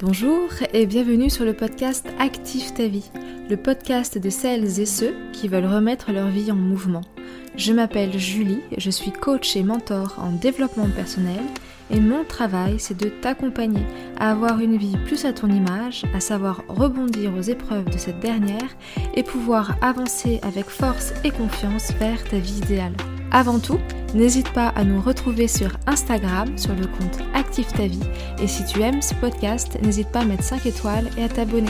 Bonjour 0.00 0.48
et 0.72 0.86
bienvenue 0.86 1.28
sur 1.28 1.44
le 1.44 1.54
podcast 1.54 2.06
Active 2.20 2.72
ta 2.72 2.86
vie, 2.86 3.10
le 3.50 3.56
podcast 3.56 4.16
de 4.16 4.30
celles 4.30 4.78
et 4.78 4.86
ceux 4.86 5.12
qui 5.32 5.48
veulent 5.48 5.66
remettre 5.66 6.12
leur 6.12 6.28
vie 6.28 6.52
en 6.52 6.54
mouvement. 6.54 7.00
Je 7.56 7.72
m'appelle 7.72 8.16
Julie, 8.16 8.60
je 8.76 8.90
suis 8.90 9.10
coach 9.10 9.56
et 9.56 9.64
mentor 9.64 10.14
en 10.18 10.30
développement 10.30 10.88
personnel 10.88 11.40
et 11.90 11.98
mon 11.98 12.22
travail 12.22 12.76
c'est 12.78 12.96
de 12.96 13.08
t'accompagner 13.08 13.82
à 14.20 14.30
avoir 14.30 14.60
une 14.60 14.76
vie 14.76 14.96
plus 15.04 15.24
à 15.24 15.32
ton 15.32 15.48
image, 15.48 16.04
à 16.14 16.20
savoir 16.20 16.62
rebondir 16.68 17.34
aux 17.34 17.42
épreuves 17.42 17.90
de 17.90 17.98
cette 17.98 18.20
dernière 18.20 18.76
et 19.16 19.24
pouvoir 19.24 19.78
avancer 19.82 20.38
avec 20.42 20.66
force 20.66 21.12
et 21.24 21.32
confiance 21.32 21.90
vers 21.98 22.22
ta 22.22 22.38
vie 22.38 22.58
idéale. 22.58 22.94
Avant 23.30 23.58
tout, 23.58 23.78
n'hésite 24.14 24.50
pas 24.54 24.68
à 24.68 24.84
nous 24.84 25.02
retrouver 25.02 25.48
sur 25.48 25.76
Instagram 25.86 26.56
sur 26.56 26.74
le 26.74 26.86
compte 26.86 27.18
Active 27.34 27.70
ta 27.72 27.86
vie 27.86 28.00
et 28.40 28.46
si 28.46 28.64
tu 28.64 28.80
aimes 28.80 29.02
ce 29.02 29.14
podcast, 29.14 29.78
n'hésite 29.82 30.10
pas 30.10 30.20
à 30.20 30.24
mettre 30.24 30.44
5 30.44 30.64
étoiles 30.64 31.10
et 31.18 31.24
à 31.24 31.28
t'abonner. 31.28 31.68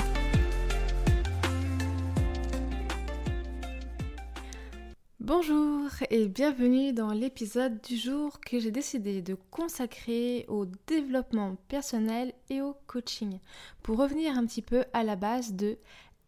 Bonjour 5.18 5.90
et 6.10 6.28
bienvenue 6.28 6.92
dans 6.92 7.10
l'épisode 7.10 7.80
du 7.82 7.96
jour 7.96 8.38
que 8.38 8.60
j'ai 8.60 8.70
décidé 8.70 9.20
de 9.20 9.36
consacrer 9.50 10.44
au 10.46 10.64
développement 10.86 11.56
personnel 11.66 12.34
et 12.50 12.62
au 12.62 12.76
coaching 12.86 13.40
pour 13.82 13.98
revenir 13.98 14.38
un 14.38 14.46
petit 14.46 14.62
peu 14.62 14.84
à 14.92 15.02
la 15.02 15.16
base 15.16 15.54
de 15.54 15.76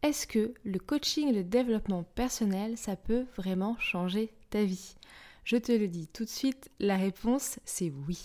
est-ce 0.02 0.26
que 0.26 0.54
le 0.64 0.80
coaching 0.80 1.28
et 1.28 1.32
le 1.32 1.44
développement 1.44 2.02
personnel 2.02 2.76
ça 2.76 2.96
peut 2.96 3.26
vraiment 3.36 3.76
changer 3.78 4.32
ta 4.50 4.64
vie. 4.64 4.94
Je 5.44 5.56
te 5.56 5.72
le 5.72 5.88
dis 5.88 6.06
tout 6.08 6.24
de 6.24 6.28
suite, 6.28 6.70
la 6.78 6.96
réponse 6.96 7.58
c'est 7.64 7.92
oui. 8.06 8.18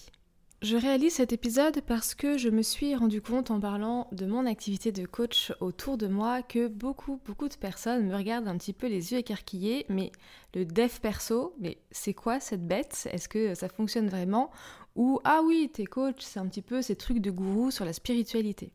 Je 0.62 0.78
réalise 0.78 1.14
cet 1.14 1.32
épisode 1.32 1.82
parce 1.82 2.16
que 2.16 2.38
je 2.40 2.50
me 2.50 2.64
suis 2.64 2.96
rendu 2.96 3.22
compte 3.22 3.52
en 3.52 3.60
parlant 3.60 4.08
de 4.12 4.26
mon 4.26 4.48
activité 4.48 4.92
de 4.92 5.06
coach 5.06 5.54
autour 5.60 5.98
de 5.98 6.08
moi 6.08 6.42
que 6.42 6.68
beaucoup, 6.68 7.20
beaucoup 7.26 7.48
de 7.48 7.56
personnes 7.56 8.08
me 8.08 8.16
regardent 8.16 8.48
un 8.48 8.58
petit 8.58 8.74
peu 8.74 8.88
les 8.88 9.12
yeux 9.12 9.20
écarquillés, 9.20 9.86
mais 9.90 10.12
le 10.56 10.66
dev 10.66 10.92
perso, 11.02 11.54
mais 11.60 11.78
c'est 11.92 12.16
quoi 12.16 12.40
cette 12.40 12.66
bête? 12.66 13.08
Est-ce 13.12 13.30
que 13.30 13.54
ça 13.54 13.70
fonctionne 13.70 14.08
vraiment? 14.08 14.50
Ou 14.96 15.20
ah 15.26 15.42
oui, 15.44 15.70
t'es 15.74 15.86
coach, 15.86 16.22
c'est 16.22 16.40
un 16.40 16.48
petit 16.48 16.62
peu 16.62 16.82
ces 16.82 16.96
trucs 16.96 17.20
de 17.20 17.32
gourou 17.32 17.70
sur 17.70 17.84
la 17.84 17.92
spiritualité. 17.92 18.72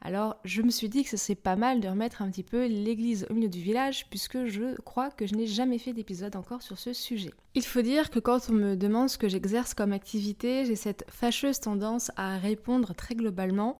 Alors 0.00 0.36
je 0.44 0.62
me 0.62 0.70
suis 0.70 0.88
dit 0.88 1.04
que 1.04 1.10
ce 1.10 1.16
serait 1.16 1.34
pas 1.34 1.56
mal 1.56 1.80
de 1.80 1.88
remettre 1.88 2.22
un 2.22 2.30
petit 2.30 2.42
peu 2.42 2.66
l'église 2.66 3.26
au 3.30 3.34
milieu 3.34 3.48
du 3.48 3.60
village 3.60 4.08
puisque 4.08 4.46
je 4.46 4.74
crois 4.80 5.10
que 5.10 5.26
je 5.26 5.34
n'ai 5.34 5.46
jamais 5.46 5.78
fait 5.78 5.92
d'épisode 5.92 6.36
encore 6.36 6.62
sur 6.62 6.78
ce 6.78 6.92
sujet. 6.92 7.32
Il 7.54 7.64
faut 7.64 7.82
dire 7.82 8.10
que 8.10 8.18
quand 8.18 8.48
on 8.48 8.54
me 8.54 8.76
demande 8.76 9.10
ce 9.10 9.18
que 9.18 9.28
j'exerce 9.28 9.74
comme 9.74 9.92
activité, 9.92 10.64
j'ai 10.64 10.76
cette 10.76 11.04
fâcheuse 11.10 11.60
tendance 11.60 12.10
à 12.16 12.38
répondre 12.38 12.94
très 12.94 13.14
globalement 13.14 13.76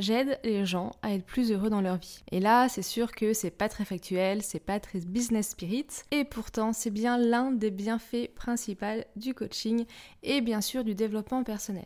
J'aide 0.00 0.40
les 0.44 0.64
gens 0.64 0.92
à 1.02 1.12
être 1.12 1.26
plus 1.26 1.52
heureux 1.52 1.68
dans 1.68 1.82
leur 1.82 1.98
vie. 1.98 2.22
Et 2.32 2.40
là, 2.40 2.70
c'est 2.70 2.80
sûr 2.80 3.12
que 3.12 3.34
c'est 3.34 3.50
pas 3.50 3.68
très 3.68 3.84
factuel, 3.84 4.42
c'est 4.42 4.58
pas 4.58 4.80
très 4.80 5.00
business 5.00 5.50
spirit, 5.50 5.88
et 6.10 6.24
pourtant 6.24 6.72
c'est 6.72 6.90
bien 6.90 7.18
l'un 7.18 7.50
des 7.50 7.70
bienfaits 7.70 8.34
principaux 8.34 9.04
du 9.16 9.34
coaching 9.34 9.84
et 10.22 10.40
bien 10.40 10.62
sûr 10.62 10.84
du 10.84 10.94
développement 10.94 11.44
personnel. 11.44 11.84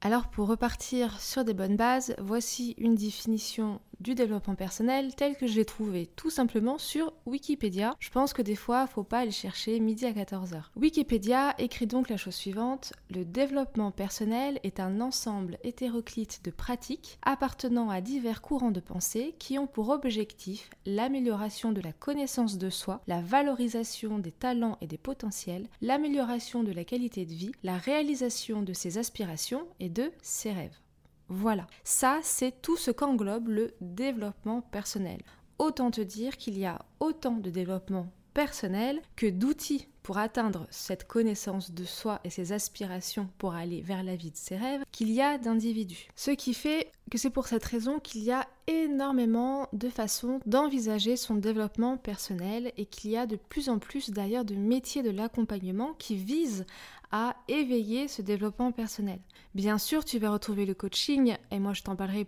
Alors 0.00 0.26
pour 0.26 0.48
repartir 0.48 1.20
sur 1.20 1.44
des 1.44 1.54
bonnes 1.54 1.76
bases, 1.76 2.16
voici 2.18 2.74
une 2.78 2.96
définition 2.96 3.80
du 4.02 4.14
développement 4.14 4.54
personnel 4.54 5.14
tel 5.14 5.36
que 5.36 5.46
je 5.46 5.56
l'ai 5.56 5.64
trouvé 5.64 6.10
tout 6.16 6.30
simplement 6.30 6.76
sur 6.76 7.12
Wikipédia. 7.24 7.94
Je 8.00 8.10
pense 8.10 8.32
que 8.32 8.42
des 8.42 8.56
fois, 8.56 8.86
faut 8.86 9.04
pas 9.04 9.20
aller 9.20 9.30
chercher 9.30 9.78
midi 9.80 10.04
à 10.04 10.12
14h. 10.12 10.64
Wikipédia 10.76 11.54
écrit 11.58 11.86
donc 11.86 12.08
la 12.08 12.16
chose 12.16 12.34
suivante 12.34 12.92
le 13.10 13.24
développement 13.24 13.90
personnel 13.90 14.58
est 14.64 14.80
un 14.80 15.00
ensemble 15.00 15.58
hétéroclite 15.62 16.44
de 16.44 16.50
pratiques 16.50 17.18
appartenant 17.22 17.90
à 17.90 18.00
divers 18.00 18.42
courants 18.42 18.70
de 18.70 18.80
pensée 18.80 19.34
qui 19.38 19.58
ont 19.58 19.66
pour 19.66 19.90
objectif 19.90 20.70
l'amélioration 20.86 21.72
de 21.72 21.80
la 21.80 21.92
connaissance 21.92 22.58
de 22.58 22.70
soi, 22.70 23.00
la 23.06 23.20
valorisation 23.20 24.18
des 24.18 24.32
talents 24.32 24.78
et 24.80 24.86
des 24.86 24.98
potentiels, 24.98 25.68
l'amélioration 25.80 26.64
de 26.64 26.72
la 26.72 26.84
qualité 26.84 27.24
de 27.24 27.32
vie, 27.32 27.52
la 27.62 27.76
réalisation 27.76 28.62
de 28.62 28.72
ses 28.72 28.98
aspirations 28.98 29.66
et 29.80 29.88
de 29.88 30.10
ses 30.22 30.52
rêves. 30.52 30.81
Voilà, 31.34 31.66
ça 31.82 32.20
c'est 32.22 32.60
tout 32.60 32.76
ce 32.76 32.90
qu'englobe 32.90 33.48
le 33.48 33.74
développement 33.80 34.60
personnel. 34.60 35.22
Autant 35.58 35.90
te 35.90 36.02
dire 36.02 36.36
qu'il 36.36 36.58
y 36.58 36.66
a 36.66 36.84
autant 37.00 37.38
de 37.38 37.48
développement 37.48 38.12
personnel 38.34 39.00
que 39.16 39.26
d'outils 39.26 39.88
pour 40.02 40.18
atteindre 40.18 40.66
cette 40.70 41.06
connaissance 41.06 41.70
de 41.70 41.84
soi 41.84 42.20
et 42.24 42.30
ses 42.30 42.52
aspirations 42.52 43.30
pour 43.38 43.54
aller 43.54 43.80
vers 43.80 44.02
la 44.02 44.14
vie 44.14 44.30
de 44.30 44.36
ses 44.36 44.56
rêves 44.56 44.82
qu'il 44.92 45.10
y 45.10 45.22
a 45.22 45.38
d'individus. 45.38 46.08
Ce 46.16 46.32
qui 46.32 46.52
fait 46.52 46.92
que 47.12 47.18
c'est 47.18 47.28
pour 47.28 47.46
cette 47.46 47.66
raison 47.66 47.98
qu'il 47.98 48.22
y 48.22 48.32
a 48.32 48.48
énormément 48.66 49.68
de 49.74 49.90
façons 49.90 50.40
d'envisager 50.46 51.18
son 51.18 51.34
développement 51.34 51.98
personnel 51.98 52.72
et 52.78 52.86
qu'il 52.86 53.10
y 53.10 53.18
a 53.18 53.26
de 53.26 53.36
plus 53.36 53.68
en 53.68 53.78
plus 53.78 54.08
d'ailleurs 54.08 54.46
de 54.46 54.54
métiers 54.54 55.02
de 55.02 55.10
l'accompagnement 55.10 55.92
qui 55.98 56.16
visent 56.16 56.64
à 57.10 57.36
éveiller 57.48 58.08
ce 58.08 58.22
développement 58.22 58.72
personnel. 58.72 59.18
Bien 59.54 59.76
sûr, 59.76 60.06
tu 60.06 60.18
vas 60.18 60.30
retrouver 60.30 60.64
le 60.64 60.72
coaching, 60.72 61.36
et 61.50 61.58
moi 61.58 61.74
je 61.74 61.82
t'en 61.82 61.96
parlerai 61.96 62.26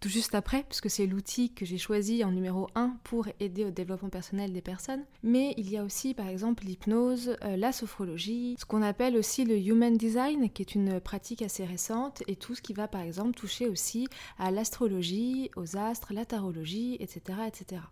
tout 0.00 0.08
juste 0.08 0.34
après, 0.34 0.64
puisque 0.68 0.90
c'est 0.90 1.06
l'outil 1.06 1.52
que 1.52 1.64
j'ai 1.64 1.78
choisi 1.78 2.24
en 2.24 2.30
numéro 2.30 2.68
1 2.74 2.96
pour 3.04 3.26
aider 3.40 3.64
au 3.64 3.70
développement 3.70 4.10
personnel 4.10 4.52
des 4.52 4.60
personnes. 4.60 5.04
Mais 5.22 5.54
il 5.56 5.70
y 5.70 5.76
a 5.76 5.84
aussi 5.84 6.14
par 6.14 6.28
exemple 6.28 6.64
l'hypnose, 6.64 7.36
euh, 7.42 7.56
la 7.56 7.72
sophrologie, 7.72 8.56
ce 8.58 8.64
qu'on 8.64 8.82
appelle 8.82 9.16
aussi 9.16 9.44
le 9.44 9.56
human 9.56 9.96
design, 9.96 10.50
qui 10.50 10.62
est 10.62 10.74
une 10.74 11.00
pratique 11.00 11.42
assez 11.42 11.64
récente, 11.64 12.22
et 12.26 12.36
tout 12.36 12.54
ce 12.54 12.62
qui 12.62 12.72
va 12.72 12.88
par 12.88 13.00
exemple 13.00 13.34
toucher 13.34 13.68
aussi 13.68 14.06
à 14.38 14.50
l'astrologie, 14.50 15.50
aux 15.56 15.76
astres, 15.76 16.12
la 16.12 16.24
tarologie, 16.24 16.96
etc. 17.00 17.38
etc. 17.46 17.82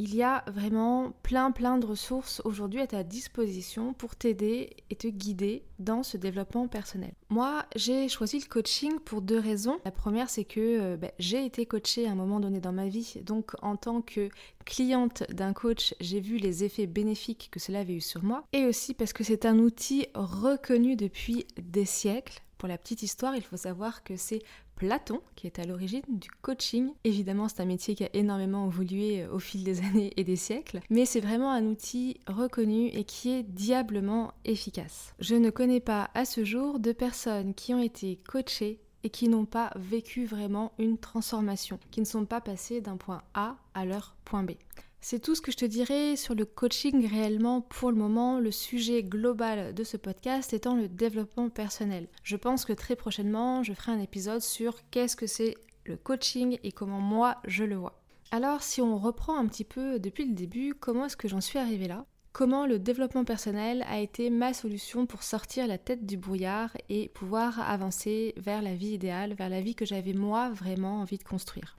Il 0.00 0.14
y 0.14 0.22
a 0.22 0.44
vraiment 0.46 1.12
plein 1.24 1.50
plein 1.50 1.76
de 1.76 1.84
ressources 1.84 2.40
aujourd'hui 2.44 2.80
à 2.80 2.86
ta 2.86 3.02
disposition 3.02 3.92
pour 3.92 4.14
t'aider 4.14 4.76
et 4.90 4.94
te 4.94 5.08
guider 5.08 5.64
dans 5.80 6.04
ce 6.04 6.16
développement 6.16 6.68
personnel. 6.68 7.12
Moi, 7.30 7.66
j'ai 7.74 8.08
choisi 8.08 8.38
le 8.38 8.46
coaching 8.46 9.00
pour 9.00 9.22
deux 9.22 9.40
raisons. 9.40 9.80
La 9.84 9.90
première, 9.90 10.30
c'est 10.30 10.44
que 10.44 10.60
euh, 10.60 10.96
ben, 10.96 11.10
j'ai 11.18 11.44
été 11.44 11.66
coachée 11.66 12.06
à 12.06 12.12
un 12.12 12.14
moment 12.14 12.38
donné 12.38 12.60
dans 12.60 12.72
ma 12.72 12.86
vie. 12.86 13.14
Donc, 13.24 13.52
en 13.60 13.74
tant 13.74 14.00
que 14.00 14.28
cliente 14.64 15.24
d'un 15.32 15.52
coach, 15.52 15.94
j'ai 16.00 16.20
vu 16.20 16.36
les 16.36 16.62
effets 16.62 16.86
bénéfiques 16.86 17.48
que 17.50 17.58
cela 17.58 17.80
avait 17.80 17.96
eu 17.96 18.00
sur 18.00 18.22
moi. 18.22 18.44
Et 18.52 18.66
aussi 18.66 18.94
parce 18.94 19.12
que 19.12 19.24
c'est 19.24 19.46
un 19.46 19.58
outil 19.58 20.06
reconnu 20.14 20.94
depuis 20.94 21.44
des 21.56 21.84
siècles 21.84 22.40
pour 22.58 22.68
la 22.68 22.76
petite 22.76 23.02
histoire, 23.04 23.36
il 23.36 23.42
faut 23.42 23.56
savoir 23.56 24.02
que 24.02 24.16
c'est 24.16 24.42
Platon 24.78 25.20
qui 25.34 25.48
est 25.48 25.58
à 25.58 25.64
l'origine 25.64 26.02
du 26.08 26.30
coaching. 26.30 26.92
Évidemment, 27.02 27.48
c'est 27.48 27.60
un 27.60 27.66
métier 27.66 27.96
qui 27.96 28.04
a 28.04 28.10
énormément 28.14 28.68
évolué 28.68 29.22
euh, 29.22 29.32
au 29.32 29.40
fil 29.40 29.64
des 29.64 29.80
années 29.84 30.12
et 30.16 30.24
des 30.24 30.36
siècles, 30.36 30.80
mais 30.88 31.04
c'est 31.04 31.20
vraiment 31.20 31.50
un 31.50 31.66
outil 31.66 32.20
reconnu 32.28 32.86
et 32.86 33.04
qui 33.04 33.30
est 33.30 33.42
diablement 33.42 34.32
efficace. 34.44 35.14
Je 35.18 35.34
ne 35.34 35.50
connais 35.50 35.80
pas 35.80 36.10
à 36.14 36.24
ce 36.24 36.44
jour 36.44 36.78
de 36.78 36.92
personnes 36.92 37.54
qui 37.54 37.74
ont 37.74 37.82
été 37.82 38.20
coachées 38.28 38.80
et 39.02 39.10
qui 39.10 39.28
n'ont 39.28 39.46
pas 39.46 39.72
vécu 39.76 40.26
vraiment 40.26 40.72
une 40.78 40.98
transformation, 40.98 41.78
qui 41.90 42.00
ne 42.00 42.06
sont 42.06 42.24
pas 42.24 42.40
passées 42.40 42.80
d'un 42.80 42.96
point 42.96 43.22
A 43.34 43.56
à 43.74 43.84
leur 43.84 44.16
point 44.24 44.42
B. 44.42 44.52
C'est 45.00 45.20
tout 45.20 45.34
ce 45.36 45.40
que 45.40 45.52
je 45.52 45.56
te 45.56 45.64
dirais 45.64 46.16
sur 46.16 46.34
le 46.34 46.44
coaching 46.44 47.08
réellement 47.08 47.60
pour 47.60 47.90
le 47.90 47.96
moment, 47.96 48.40
le 48.40 48.50
sujet 48.50 49.04
global 49.04 49.72
de 49.72 49.84
ce 49.84 49.96
podcast 49.96 50.52
étant 50.52 50.74
le 50.74 50.88
développement 50.88 51.50
personnel. 51.50 52.08
Je 52.24 52.36
pense 52.36 52.64
que 52.64 52.72
très 52.72 52.96
prochainement, 52.96 53.62
je 53.62 53.72
ferai 53.72 53.92
un 53.92 54.00
épisode 54.00 54.42
sur 54.42 54.76
qu'est-ce 54.90 55.16
que 55.16 55.28
c'est 55.28 55.54
le 55.84 55.96
coaching 55.96 56.58
et 56.64 56.72
comment 56.72 57.00
moi 57.00 57.36
je 57.46 57.64
le 57.64 57.76
vois. 57.76 58.02
Alors 58.32 58.62
si 58.62 58.82
on 58.82 58.98
reprend 58.98 59.38
un 59.38 59.46
petit 59.46 59.64
peu 59.64 59.98
depuis 60.00 60.26
le 60.26 60.34
début, 60.34 60.74
comment 60.74 61.06
est-ce 61.06 61.16
que 61.16 61.28
j'en 61.28 61.40
suis 61.40 61.58
arrivée 61.58 61.88
là? 61.88 62.04
Comment 62.32 62.66
le 62.66 62.78
développement 62.78 63.24
personnel 63.24 63.84
a 63.88 64.00
été 64.00 64.30
ma 64.30 64.52
solution 64.52 65.06
pour 65.06 65.22
sortir 65.22 65.66
la 65.66 65.78
tête 65.78 66.06
du 66.06 66.16
brouillard 66.16 66.76
et 66.88 67.08
pouvoir 67.08 67.58
avancer 67.60 68.34
vers 68.36 68.62
la 68.62 68.74
vie 68.74 68.92
idéale, 68.92 69.34
vers 69.34 69.48
la 69.48 69.60
vie 69.60 69.74
que 69.74 69.86
j'avais 69.86 70.12
moi 70.12 70.50
vraiment 70.50 71.00
envie 71.00 71.18
de 71.18 71.24
construire? 71.24 71.77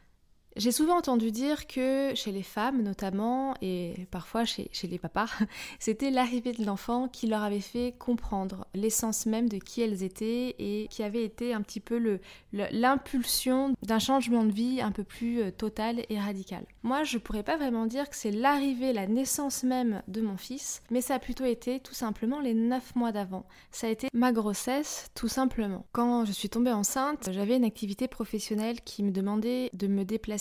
J'ai 0.55 0.71
souvent 0.71 0.97
entendu 0.97 1.31
dire 1.31 1.67
que 1.67 2.13
chez 2.15 2.31
les 2.31 2.43
femmes 2.43 2.81
notamment, 2.81 3.53
et 3.61 4.07
parfois 4.11 4.45
chez, 4.45 4.69
les 4.83 4.99
papas, 4.99 5.29
c'était 5.79 6.09
l'arrivée 6.09 6.53
de 6.53 6.65
l'enfant 6.65 7.07
qui 7.07 7.27
leur 7.27 7.43
avait 7.43 7.59
fait 7.59 7.93
comprendre 7.97 8.65
l'essence 8.73 9.25
même 9.25 9.47
de 9.47 9.57
qui 9.57 9.81
elles 9.81 10.03
étaient 10.03 10.55
et 10.57 10.87
qui 10.89 11.03
avait 11.03 11.23
été 11.23 11.53
un 11.53 11.61
petit 11.61 11.79
peu 11.79 12.19
l'impulsion 12.51 13.75
d'un 13.83 13.99
changement 13.99 14.43
de 14.43 14.51
vie 14.51 14.81
un 14.81 14.91
peu 14.91 15.03
plus 15.03 15.41
euh, 15.41 15.51
total 15.51 16.03
et 16.09 16.19
radical. 16.19 16.65
Moi, 16.83 17.03
je 17.03 17.17
pourrais 17.17 17.43
pas 17.43 17.57
vraiment 17.57 17.85
dire 17.85 18.09
que 18.09 18.15
c'est 18.15 18.31
l'arrivée, 18.31 18.93
la 18.93 19.07
naissance 19.07 19.63
même 19.63 20.01
de 20.07 20.21
mon 20.21 20.37
fils, 20.37 20.81
mais 20.89 21.01
ça 21.01 21.15
a 21.15 21.19
plutôt 21.19 21.45
été 21.45 21.79
tout 21.79 21.93
simplement 21.93 22.39
les 22.39 22.53
9 22.53 22.95
mois 22.95 23.11
d'avant. 23.11 23.45
Ça 23.71 23.87
a 23.87 23.89
été 23.89 24.07
ma 24.13 24.31
grossesse, 24.31 25.09
tout 25.13 25.27
simplement. 25.27 25.85
Quand 25.91 26.25
je 26.25 26.31
suis 26.31 26.49
tombée 26.49 26.71
enceinte, 26.71 27.29
j'avais 27.31 27.57
une 27.57 27.63
activité 27.63 28.07
professionnelle 28.07 28.81
qui 28.81 29.03
me 29.03 29.11
demandait 29.11 29.69
de 29.73 29.87
me 29.87 30.03
déplacer 30.03 30.38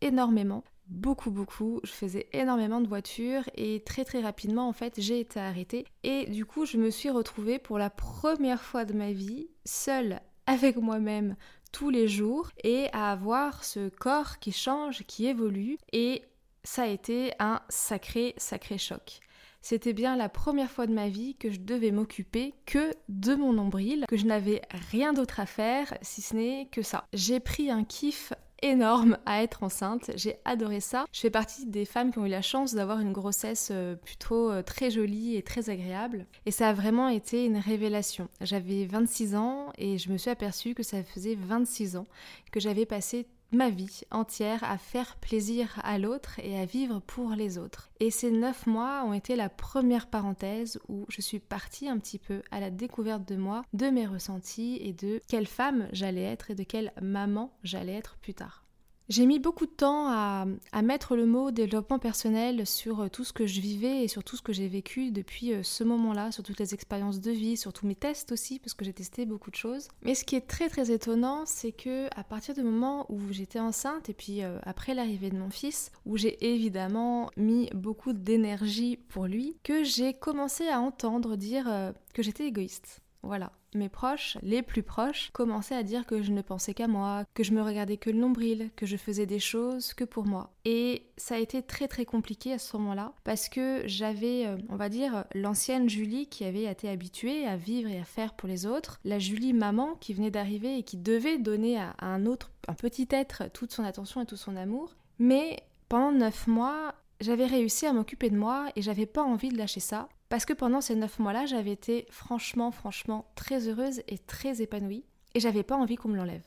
énormément 0.00 0.64
beaucoup 0.90 1.30
beaucoup, 1.30 1.80
je 1.84 1.92
faisais 1.92 2.26
énormément 2.32 2.80
de 2.80 2.88
voitures 2.88 3.48
et 3.54 3.80
très 3.84 4.04
très 4.04 4.20
rapidement 4.20 4.68
en 4.68 4.72
fait 4.72 4.94
j'ai 4.98 5.20
été 5.20 5.38
arrêtée 5.38 5.86
et 6.02 6.26
du 6.26 6.44
coup 6.44 6.66
je 6.66 6.76
me 6.76 6.90
suis 6.90 7.10
retrouvée 7.10 7.58
pour 7.58 7.78
la 7.78 7.90
première 7.90 8.62
fois 8.62 8.84
de 8.84 8.92
ma 8.92 9.12
vie 9.12 9.48
seule 9.64 10.20
avec 10.46 10.76
moi-même 10.76 11.36
tous 11.72 11.90
les 11.90 12.08
jours 12.08 12.50
et 12.64 12.88
à 12.92 13.12
avoir 13.12 13.62
ce 13.62 13.88
corps 13.88 14.40
qui 14.40 14.50
change, 14.50 15.04
qui 15.06 15.26
évolue 15.26 15.78
et 15.92 16.22
ça 16.64 16.82
a 16.82 16.88
été 16.88 17.32
un 17.38 17.60
sacré, 17.68 18.34
sacré 18.36 18.76
choc. 18.76 19.20
C'était 19.62 19.92
bien 19.92 20.16
la 20.16 20.30
première 20.30 20.70
fois 20.70 20.86
de 20.86 20.94
ma 20.94 21.08
vie 21.08 21.36
que 21.36 21.50
je 21.50 21.60
devais 21.60 21.90
m'occuper 21.90 22.54
que 22.64 22.92
de 23.08 23.34
mon 23.34 23.52
nombril, 23.52 24.06
que 24.08 24.16
je 24.16 24.24
n'avais 24.24 24.62
rien 24.90 25.12
d'autre 25.12 25.38
à 25.38 25.46
faire 25.46 25.96
si 26.00 26.22
ce 26.22 26.34
n'est 26.34 26.68
que 26.72 26.82
ça. 26.82 27.04
J'ai 27.12 27.40
pris 27.40 27.70
un 27.70 27.84
kiff 27.84 28.32
énorme 28.62 29.18
à 29.26 29.42
être 29.42 29.62
enceinte. 29.62 30.10
J'ai 30.16 30.36
adoré 30.44 30.80
ça. 30.80 31.04
Je 31.12 31.20
fais 31.20 31.30
partie 31.30 31.66
des 31.66 31.84
femmes 31.84 32.12
qui 32.12 32.18
ont 32.18 32.26
eu 32.26 32.30
la 32.30 32.42
chance 32.42 32.74
d'avoir 32.74 33.00
une 33.00 33.12
grossesse 33.12 33.68
euh, 33.70 33.96
plutôt 33.96 34.50
euh, 34.50 34.62
très 34.62 34.90
jolie 34.90 35.36
et 35.36 35.42
très 35.42 35.70
agréable. 35.70 36.26
Et 36.46 36.50
ça 36.50 36.68
a 36.68 36.72
vraiment 36.72 37.08
été 37.08 37.44
une 37.44 37.58
révélation. 37.58 38.28
J'avais 38.40 38.86
26 38.86 39.34
ans 39.36 39.72
et 39.78 39.98
je 39.98 40.10
me 40.10 40.18
suis 40.18 40.30
aperçue 40.30 40.74
que 40.74 40.82
ça 40.82 41.02
faisait 41.02 41.36
26 41.36 41.96
ans 41.96 42.06
que 42.52 42.60
j'avais 42.60 42.86
passé 42.86 43.26
ma 43.52 43.70
vie 43.70 44.02
entière 44.10 44.62
à 44.64 44.78
faire 44.78 45.16
plaisir 45.16 45.80
à 45.82 45.98
l'autre 45.98 46.38
et 46.42 46.58
à 46.58 46.64
vivre 46.64 47.00
pour 47.00 47.30
les 47.30 47.58
autres. 47.58 47.90
Et 48.00 48.10
ces 48.10 48.30
neuf 48.30 48.66
mois 48.66 49.04
ont 49.04 49.12
été 49.12 49.36
la 49.36 49.48
première 49.48 50.06
parenthèse 50.06 50.80
où 50.88 51.06
je 51.08 51.20
suis 51.20 51.40
partie 51.40 51.88
un 51.88 51.98
petit 51.98 52.18
peu 52.18 52.42
à 52.50 52.60
la 52.60 52.70
découverte 52.70 53.26
de 53.28 53.36
moi, 53.36 53.62
de 53.72 53.86
mes 53.86 54.06
ressentis 54.06 54.78
et 54.80 54.92
de 54.92 55.20
quelle 55.28 55.46
femme 55.46 55.88
j'allais 55.92 56.24
être 56.24 56.50
et 56.50 56.54
de 56.54 56.62
quelle 56.62 56.92
maman 57.00 57.52
j'allais 57.62 57.94
être 57.94 58.16
plus 58.18 58.34
tard. 58.34 58.64
J'ai 59.10 59.26
mis 59.26 59.40
beaucoup 59.40 59.66
de 59.66 59.72
temps 59.72 60.06
à, 60.08 60.46
mettre 60.84 61.16
le 61.16 61.26
mot 61.26 61.50
développement 61.50 61.98
personnel 61.98 62.64
sur 62.64 63.00
euh, 63.00 63.08
tout 63.08 63.24
ce 63.24 63.32
que 63.32 63.44
je 63.44 63.60
vivais 63.60 64.04
et 64.04 64.08
sur 64.08 64.22
tout 64.22 64.36
ce 64.36 64.42
que 64.42 64.52
j'ai 64.52 64.68
vécu 64.68 65.10
depuis 65.10 65.52
euh, 65.52 65.64
ce 65.64 65.82
moment-là, 65.82 66.30
sur 66.30 66.44
toutes 66.44 66.60
les 66.60 66.74
expériences 66.74 67.20
de 67.20 67.32
vie, 67.32 67.56
sur 67.56 67.72
tous 67.72 67.88
mes 67.88 67.96
tests 67.96 68.30
aussi, 68.30 68.60
parce 68.60 68.72
que 68.72 68.84
j'ai 68.84 68.92
testé 68.92 69.26
beaucoup 69.26 69.50
de 69.50 69.56
choses. 69.56 69.88
Mais 70.02 70.14
ce 70.14 70.24
qui 70.24 70.36
est 70.36 70.46
très 70.46 70.68
très 70.68 70.92
étonnant, 70.92 71.42
c'est 71.44 71.72
que 71.72 72.06
à 72.16 72.22
partir 72.22 72.54
du 72.54 72.62
moment 72.62 73.06
où 73.08 73.18
j'étais 73.32 73.58
enceinte 73.58 74.08
et 74.08 74.14
puis 74.14 74.44
euh, 74.44 74.60
après 74.62 74.94
l'arrivée 74.94 75.30
de 75.30 75.38
mon 75.38 75.50
fils, 75.50 75.90
où 76.06 76.16
j'ai 76.16 76.52
évidemment 76.54 77.32
mis 77.36 77.68
beaucoup 77.74 78.12
d'énergie 78.12 78.96
pour 78.96 79.26
lui, 79.26 79.56
que 79.64 79.82
j'ai 79.82 80.14
commencé 80.14 80.68
à 80.68 80.78
entendre 80.78 81.34
dire 81.34 81.92
que 82.14 82.22
j'étais 82.22 82.46
égoïste. 82.46 83.00
Voilà. 83.24 83.50
Mes 83.74 83.88
proches, 83.88 84.36
les 84.42 84.62
plus 84.62 84.82
proches, 84.82 85.30
commençaient 85.32 85.76
à 85.76 85.82
dire 85.82 86.06
que 86.06 86.22
je 86.22 86.32
ne 86.32 86.42
pensais 86.42 86.74
qu'à 86.74 86.88
moi, 86.88 87.24
que 87.34 87.44
je 87.44 87.52
me 87.52 87.62
regardais 87.62 87.96
que 87.96 88.10
le 88.10 88.18
nombril, 88.18 88.70
que 88.74 88.86
je 88.86 88.96
faisais 88.96 89.26
des 89.26 89.38
choses 89.38 89.94
que 89.94 90.04
pour 90.04 90.26
moi. 90.26 90.50
Et 90.64 91.06
ça 91.16 91.36
a 91.36 91.38
été 91.38 91.62
très 91.62 91.86
très 91.86 92.04
compliqué 92.04 92.52
à 92.52 92.58
ce 92.58 92.76
moment-là 92.76 93.12
parce 93.24 93.48
que 93.48 93.82
j'avais, 93.86 94.46
euh, 94.46 94.56
on 94.68 94.76
va 94.76 94.88
dire, 94.88 95.24
l'ancienne 95.34 95.88
Julie 95.88 96.26
qui 96.26 96.44
avait 96.44 96.64
été 96.64 96.88
habituée 96.88 97.46
à 97.46 97.56
vivre 97.56 97.88
et 97.88 98.00
à 98.00 98.04
faire 98.04 98.34
pour 98.34 98.48
les 98.48 98.66
autres, 98.66 98.98
la 99.04 99.18
Julie 99.18 99.52
maman 99.52 99.94
qui 100.00 100.14
venait 100.14 100.30
d'arriver 100.30 100.78
et 100.78 100.82
qui 100.82 100.96
devait 100.96 101.38
donner 101.38 101.78
à, 101.78 101.94
un 102.00 102.26
autre, 102.26 102.50
un 102.68 102.74
petit 102.74 103.06
être, 103.10 103.44
toute 103.52 103.72
son 103.72 103.84
attention 103.84 104.22
et 104.22 104.26
tout 104.26 104.36
son 104.36 104.56
amour. 104.56 104.96
Mais 105.18 105.62
pendant 105.88 106.12
neuf 106.12 106.46
mois, 106.46 106.94
j'avais 107.20 107.46
réussi 107.46 107.86
à 107.86 107.92
m'occuper 107.92 108.30
de 108.30 108.36
moi 108.36 108.68
et 108.76 108.82
j'avais 108.82 109.06
pas 109.06 109.22
envie 109.22 109.50
de 109.50 109.58
lâcher 109.58 109.80
ça. 109.80 110.08
Parce 110.30 110.44
que 110.44 110.52
pendant 110.52 110.80
ces 110.80 110.94
neuf 110.94 111.18
mois-là, 111.18 111.44
j'avais 111.44 111.72
été 111.72 112.06
franchement, 112.08 112.70
franchement 112.70 113.26
très 113.34 113.68
heureuse 113.68 114.00
et 114.06 114.16
très 114.16 114.62
épanouie. 114.62 115.04
Et 115.34 115.40
j'avais 115.40 115.64
pas 115.64 115.76
envie 115.76 115.96
qu'on 115.96 116.08
me 116.08 116.16
l'enlève. 116.16 116.46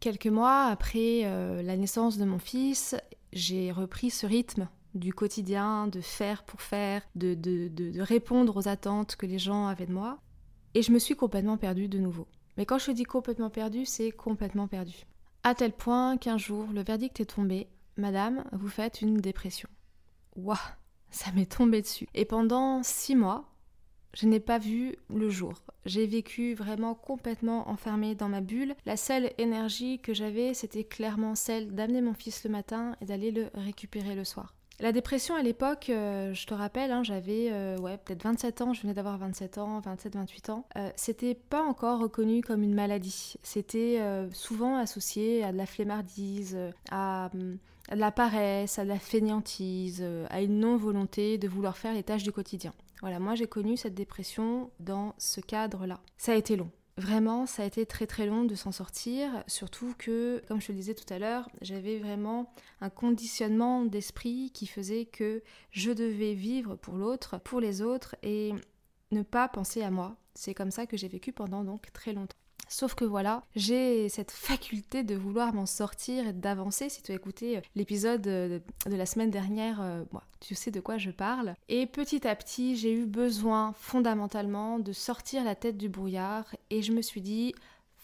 Quelques 0.00 0.26
mois 0.26 0.66
après 0.66 1.22
euh, 1.24 1.62
la 1.62 1.76
naissance 1.76 2.18
de 2.18 2.26
mon 2.26 2.38
fils, 2.38 2.94
j'ai 3.32 3.72
repris 3.72 4.10
ce 4.10 4.26
rythme 4.26 4.68
du 4.94 5.14
quotidien, 5.14 5.86
de 5.88 6.02
faire 6.02 6.44
pour 6.44 6.60
faire, 6.60 7.02
de, 7.14 8.00
répondre 8.02 8.54
aux 8.58 8.68
attentes 8.68 9.16
que 9.16 9.24
les 9.24 9.38
gens 9.38 9.66
avaient 9.66 9.86
de 9.86 9.94
moi. 9.94 10.18
Et 10.74 10.82
je 10.82 10.92
me 10.92 10.98
suis 10.98 11.16
complètement 11.16 11.56
perdue 11.56 11.88
de 11.88 11.98
nouveau. 11.98 12.28
Mais 12.58 12.66
quand 12.66 12.78
je 12.78 12.90
dis 12.92 13.04
complètement 13.04 13.48
perdue, 13.48 13.86
c'est 13.86 14.12
complètement 14.12 14.68
perdue. 14.68 15.06
À 15.42 15.54
tel 15.54 15.72
point 15.72 16.18
qu'un 16.18 16.36
jour, 16.36 16.66
le 16.74 16.82
verdict 16.82 17.20
est 17.20 17.34
tombé 17.34 17.68
Madame, 17.96 18.44
vous 18.52 18.68
faites 18.68 19.00
une 19.00 19.18
dépression. 19.18 19.70
Waouh 20.36 20.58
ça 21.12 21.30
m'est 21.32 21.50
tombé 21.50 21.82
dessus. 21.82 22.08
Et 22.14 22.24
pendant 22.24 22.82
six 22.82 23.14
mois, 23.14 23.44
je 24.14 24.26
n'ai 24.26 24.40
pas 24.40 24.58
vu 24.58 24.96
le 25.08 25.30
jour. 25.30 25.54
J'ai 25.86 26.06
vécu 26.06 26.54
vraiment 26.54 26.94
complètement 26.94 27.68
enfermée 27.70 28.14
dans 28.14 28.28
ma 28.28 28.40
bulle. 28.40 28.74
La 28.84 28.96
seule 28.96 29.30
énergie 29.38 30.00
que 30.00 30.12
j'avais, 30.12 30.54
c'était 30.54 30.84
clairement 30.84 31.34
celle 31.34 31.74
d'amener 31.74 32.02
mon 32.02 32.14
fils 32.14 32.44
le 32.44 32.50
matin 32.50 32.96
et 33.00 33.06
d'aller 33.06 33.30
le 33.30 33.48
récupérer 33.54 34.14
le 34.14 34.24
soir. 34.24 34.54
La 34.80 34.90
dépression 34.90 35.36
à 35.36 35.42
l'époque, 35.42 35.90
euh, 35.90 36.34
je 36.34 36.44
te 36.44 36.54
rappelle, 36.54 36.90
hein, 36.90 37.04
j'avais 37.04 37.50
euh, 37.52 37.76
ouais, 37.78 37.98
peut-être 37.98 38.24
27 38.24 38.62
ans, 38.62 38.72
je 38.72 38.82
venais 38.82 38.94
d'avoir 38.94 39.16
27 39.16 39.58
ans, 39.58 39.80
27-28 39.80 40.50
ans. 40.50 40.66
Euh, 40.76 40.90
c'était 40.96 41.34
pas 41.34 41.62
encore 41.62 42.00
reconnu 42.00 42.42
comme 42.42 42.64
une 42.64 42.74
maladie. 42.74 43.34
C'était 43.42 44.00
souvent 44.32 44.76
associé 44.76 45.44
à 45.44 45.52
de 45.52 45.56
la 45.56 45.66
flemmardise, 45.66 46.58
à 46.90 47.30
hum, 47.32 47.58
à 47.88 47.96
la 47.96 48.12
paresse, 48.12 48.78
à 48.78 48.84
de 48.84 48.88
la 48.88 48.98
fainéantise, 48.98 50.00
euh, 50.02 50.26
à 50.30 50.42
une 50.42 50.60
non-volonté 50.60 51.38
de 51.38 51.48
vouloir 51.48 51.76
faire 51.76 51.94
les 51.94 52.02
tâches 52.02 52.22
du 52.22 52.32
quotidien. 52.32 52.72
Voilà, 53.00 53.18
moi 53.18 53.34
j'ai 53.34 53.46
connu 53.46 53.76
cette 53.76 53.94
dépression 53.94 54.70
dans 54.80 55.14
ce 55.18 55.40
cadre-là. 55.40 56.00
Ça 56.18 56.32
a 56.32 56.36
été 56.36 56.56
long. 56.56 56.70
Vraiment, 56.98 57.46
ça 57.46 57.62
a 57.62 57.66
été 57.66 57.86
très 57.86 58.06
très 58.06 58.26
long 58.26 58.44
de 58.44 58.54
s'en 58.54 58.70
sortir, 58.70 59.42
surtout 59.46 59.94
que, 59.96 60.42
comme 60.46 60.60
je 60.60 60.66
te 60.66 60.72
le 60.72 60.78
disais 60.78 60.94
tout 60.94 61.10
à 61.12 61.18
l'heure, 61.18 61.48
j'avais 61.62 61.98
vraiment 61.98 62.52
un 62.82 62.90
conditionnement 62.90 63.84
d'esprit 63.84 64.50
qui 64.52 64.66
faisait 64.66 65.06
que 65.06 65.42
je 65.70 65.90
devais 65.90 66.34
vivre 66.34 66.76
pour 66.76 66.94
l'autre, 66.94 67.38
pour 67.38 67.60
les 67.60 67.80
autres, 67.80 68.14
et 68.22 68.52
ne 69.10 69.22
pas 69.22 69.48
penser 69.48 69.82
à 69.82 69.90
moi. 69.90 70.16
C'est 70.34 70.52
comme 70.52 70.70
ça 70.70 70.86
que 70.86 70.98
j'ai 70.98 71.08
vécu 71.08 71.32
pendant 71.32 71.64
donc 71.64 71.90
très 71.94 72.12
longtemps. 72.12 72.36
Sauf 72.68 72.94
que 72.94 73.04
voilà, 73.04 73.44
j'ai 73.54 74.08
cette 74.08 74.30
faculté 74.30 75.02
de 75.02 75.14
vouloir 75.14 75.52
m'en 75.52 75.66
sortir 75.66 76.26
et 76.28 76.32
d'avancer. 76.32 76.88
Si 76.88 77.02
tu 77.02 77.12
as 77.12 77.14
écouté 77.14 77.58
euh, 77.58 77.60
l'épisode 77.74 78.26
euh, 78.26 78.60
de 78.86 78.96
la 78.96 79.06
semaine 79.06 79.30
dernière, 79.30 79.80
euh, 79.82 80.04
tu 80.40 80.54
sais 80.54 80.70
de 80.70 80.80
quoi 80.80 80.96
je 80.96 81.10
parle. 81.10 81.54
Et 81.68 81.86
petit 81.86 82.26
à 82.26 82.34
petit, 82.34 82.76
j'ai 82.76 82.92
eu 82.92 83.04
besoin 83.04 83.74
fondamentalement 83.74 84.78
de 84.78 84.92
sortir 84.92 85.44
la 85.44 85.54
tête 85.54 85.76
du 85.76 85.88
brouillard 85.88 86.46
et 86.70 86.82
je 86.82 86.92
me 86.92 87.02
suis 87.02 87.20
dit, 87.20 87.54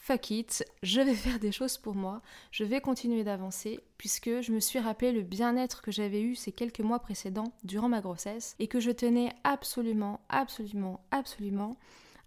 fuck 0.09 0.31
it, 0.31 0.65
je 0.83 1.03
vais 1.03 1.15
faire 1.15 1.39
des 1.39 1.53
choses 1.53 1.77
pour 1.77 1.95
moi, 1.95 2.23
je 2.51 2.65
vais 2.65 2.81
continuer 2.81 3.25
d'avancer, 3.25 3.81
puisque 3.99 4.41
je 4.41 4.53
me 4.53 4.61
suis 4.61 4.79
rappelé 4.79 5.13
le 5.13 5.21
bien-être 5.21 5.83
que 5.83 5.91
j'avais 5.91 6.23
eu 6.23 6.35
ces 6.35 6.51
quelques 6.51 6.81
mois 6.81 6.99
précédents 6.99 7.53
durant 7.63 7.91
ma 7.91 8.01
grossesse 8.01 8.57
et 8.59 8.69
que 8.69 8.81
je 8.81 8.91
tenais 8.91 9.35
absolument, 9.45 10.21
absolument, 10.31 11.01
absolument 11.11 11.77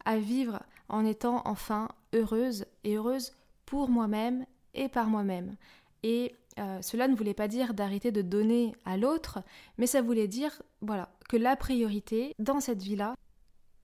à 0.06 0.18
vivre 0.18 0.62
en 0.90 1.06
étant 1.06 1.42
enfin 1.46 1.88
heureuse 2.14 2.66
et 2.84 2.96
heureuse 2.96 3.34
pour 3.66 3.90
moi-même 3.90 4.46
et 4.74 4.90
par 4.90 5.08
moi-même. 5.08 5.56
Et 6.04 6.36
euh, 6.60 6.82
cela 6.82 7.08
ne 7.08 7.16
voulait 7.16 7.34
pas 7.34 7.48
dire 7.48 7.74
d'arrêter 7.74 8.12
de 8.12 8.22
donner 8.22 8.74
à 8.86 8.98
l'autre, 8.98 9.40
mais 9.78 9.88
ça 9.88 10.02
voulait 10.02 10.28
dire 10.28 10.62
voilà 10.82 11.10
que 11.30 11.38
la 11.38 11.56
priorité 11.56 12.34
dans 12.40 12.60
cette 12.60 12.82
vie-là, 12.82 13.16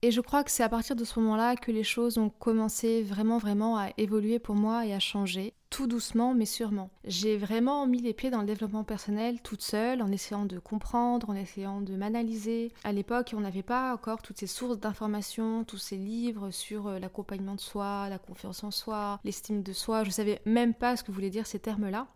et 0.02 0.12
je 0.12 0.22
crois 0.22 0.44
que 0.44 0.52
c'est 0.52 0.64
à 0.64 0.70
partir 0.70 0.96
de 0.96 1.04
ce 1.04 1.20
moment-là 1.20 1.56
que 1.56 1.72
les 1.72 1.84
choses 1.84 2.18
ont 2.18 2.30
commencé 2.30 3.02
vraiment 3.02 3.38
vraiment 3.38 3.78
à 3.78 3.90
évoluer 3.98 4.38
pour 4.38 4.56
moi 4.56 4.86
et 4.86 4.94
à 4.94 5.00
changer, 5.00 5.54
tout 5.70 5.88
doucement 5.88 6.34
mais 6.34 6.46
sûrement. 6.46 6.90
J'ai 7.06 7.38
vraiment 7.38 7.86
mis 7.88 8.02
les 8.02 8.14
pieds 8.14 8.30
dans 8.30 8.42
le 8.42 8.48
développement 8.48 8.84
personnel 8.84 9.42
toute 9.42 9.62
seule, 9.62 10.02
en 10.02 10.12
essayant 10.12 10.46
de 10.46 10.60
comprendre, 10.60 11.30
en 11.30 11.36
essayant 11.36 11.82
de 11.82 11.96
m'analyser. 11.96 12.72
À 12.84 12.92
l'époque, 12.92 13.34
on 13.36 13.42
n'avait 13.42 13.64
pas 13.64 13.94
encore 13.94 14.22
toutes 14.22 14.38
ces 14.38 14.48
sources 14.48 14.80
d'informations, 14.80 15.64
tous 15.64 15.78
ces 15.78 15.98
livres 15.98 16.52
sur 16.52 16.88
euh, 16.88 17.00
l'accompagnement 17.00 17.56
de 17.56 17.62
soi, 17.62 18.08
la 18.10 18.20
confiance 18.20 18.64
en 18.64 18.72
soi, 18.72 19.20
l'estime 19.24 19.64
de 19.64 19.74
soi. 19.74 20.04
Je 20.04 20.12
savais 20.12 20.42
même 20.46 20.74
pas 20.74 20.96
ce 20.96 21.04
que 21.04 21.12
voulaient 21.12 21.30
dire 21.30 21.48
ces 21.48 21.60
termes-là. 21.60 22.08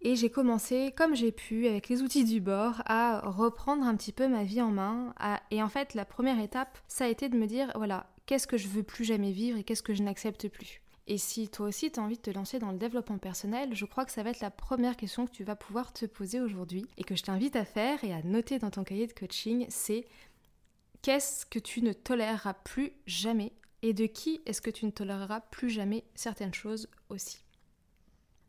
Et 0.00 0.14
j'ai 0.14 0.30
commencé, 0.30 0.92
comme 0.96 1.16
j'ai 1.16 1.32
pu, 1.32 1.66
avec 1.66 1.88
les 1.88 2.02
outils 2.02 2.24
du 2.24 2.40
bord, 2.40 2.82
à 2.86 3.20
reprendre 3.24 3.84
un 3.84 3.96
petit 3.96 4.12
peu 4.12 4.28
ma 4.28 4.44
vie 4.44 4.62
en 4.62 4.70
main. 4.70 5.12
Et 5.50 5.60
en 5.62 5.68
fait, 5.68 5.94
la 5.94 6.04
première 6.04 6.40
étape, 6.40 6.78
ça 6.86 7.06
a 7.06 7.08
été 7.08 7.28
de 7.28 7.36
me 7.36 7.46
dire, 7.46 7.72
voilà, 7.74 8.06
qu'est-ce 8.26 8.46
que 8.46 8.56
je 8.56 8.68
veux 8.68 8.84
plus 8.84 9.04
jamais 9.04 9.32
vivre 9.32 9.58
et 9.58 9.64
qu'est-ce 9.64 9.82
que 9.82 9.94
je 9.94 10.04
n'accepte 10.04 10.48
plus? 10.48 10.82
Et 11.10 11.16
si 11.16 11.48
toi 11.48 11.68
aussi 11.68 11.90
tu 11.90 11.98
as 11.98 12.02
envie 12.02 12.18
de 12.18 12.22
te 12.22 12.30
lancer 12.30 12.58
dans 12.58 12.70
le 12.70 12.76
développement 12.76 13.16
personnel, 13.16 13.74
je 13.74 13.86
crois 13.86 14.04
que 14.04 14.12
ça 14.12 14.22
va 14.22 14.28
être 14.28 14.40
la 14.40 14.50
première 14.50 14.94
question 14.94 15.26
que 15.26 15.32
tu 15.32 15.42
vas 15.42 15.56
pouvoir 15.56 15.94
te 15.94 16.04
poser 16.04 16.38
aujourd'hui 16.38 16.86
et 16.98 17.02
que 17.02 17.16
je 17.16 17.22
t'invite 17.22 17.56
à 17.56 17.64
faire 17.64 18.04
et 18.04 18.12
à 18.12 18.22
noter 18.22 18.58
dans 18.58 18.70
ton 18.70 18.84
cahier 18.84 19.06
de 19.06 19.14
coaching, 19.14 19.64
c'est 19.70 20.04
qu'est-ce 21.00 21.46
que 21.46 21.58
tu 21.58 21.80
ne 21.80 21.94
toléreras 21.94 22.52
plus 22.52 22.92
jamais 23.06 23.52
et 23.80 23.94
de 23.94 24.04
qui 24.04 24.42
est-ce 24.44 24.60
que 24.60 24.68
tu 24.68 24.84
ne 24.84 24.90
toléreras 24.90 25.40
plus 25.40 25.70
jamais 25.70 26.04
certaines 26.14 26.52
choses 26.52 26.90
aussi. 27.08 27.38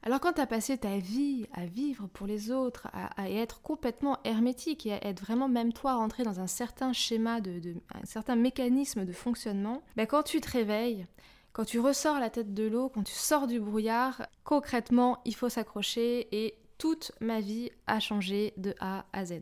Alors 0.04 0.20
quand 0.20 0.34
tu 0.34 0.42
as 0.42 0.48
passé 0.48 0.78
ta 0.78 0.98
vie 0.98 1.46
à 1.54 1.66
vivre 1.66 2.08
pour 2.08 2.28
les 2.28 2.52
autres, 2.52 2.90
à, 2.92 3.30
être 3.30 3.62
complètement 3.62 4.18
hermétique 4.26 4.86
et 4.86 4.94
à 4.94 5.08
être 5.08 5.22
vraiment 5.22 5.48
même 5.48 5.72
toi 5.72 5.96
rentré 5.96 6.24
dans 6.24 6.42
un 6.42 6.48
certain 6.48 6.92
schéma, 6.92 7.40
de, 7.40 7.76
un 7.94 8.06
certain 8.06 8.36
mécanisme 8.36 9.06
de 9.06 9.14
fonctionnement, 9.14 9.82
ben 9.96 10.08
quand 10.08 10.24
tu 10.24 10.42
te 10.42 10.52
réveilles, 10.52 11.06
quand 11.54 11.66
tu 11.66 11.80
ressors 11.80 12.20
la 12.20 12.30
tête 12.30 12.54
de 12.54 12.68
l'eau, 12.68 12.90
quand 12.90 13.04
tu 13.04 13.14
sors 13.14 13.48
du 13.48 13.60
brouillard, 13.60 14.28
concrètement 14.44 15.20
il 15.26 15.36
faut 15.36 15.50
s'accrocher 15.50 16.28
et 16.32 16.56
toute 16.78 17.12
ma 17.20 17.42
vie 17.42 17.72
a 17.88 18.00
changé 18.00 18.54
de 18.58 18.74
A 18.80 19.06
à 19.14 19.26
Z. 19.26 19.42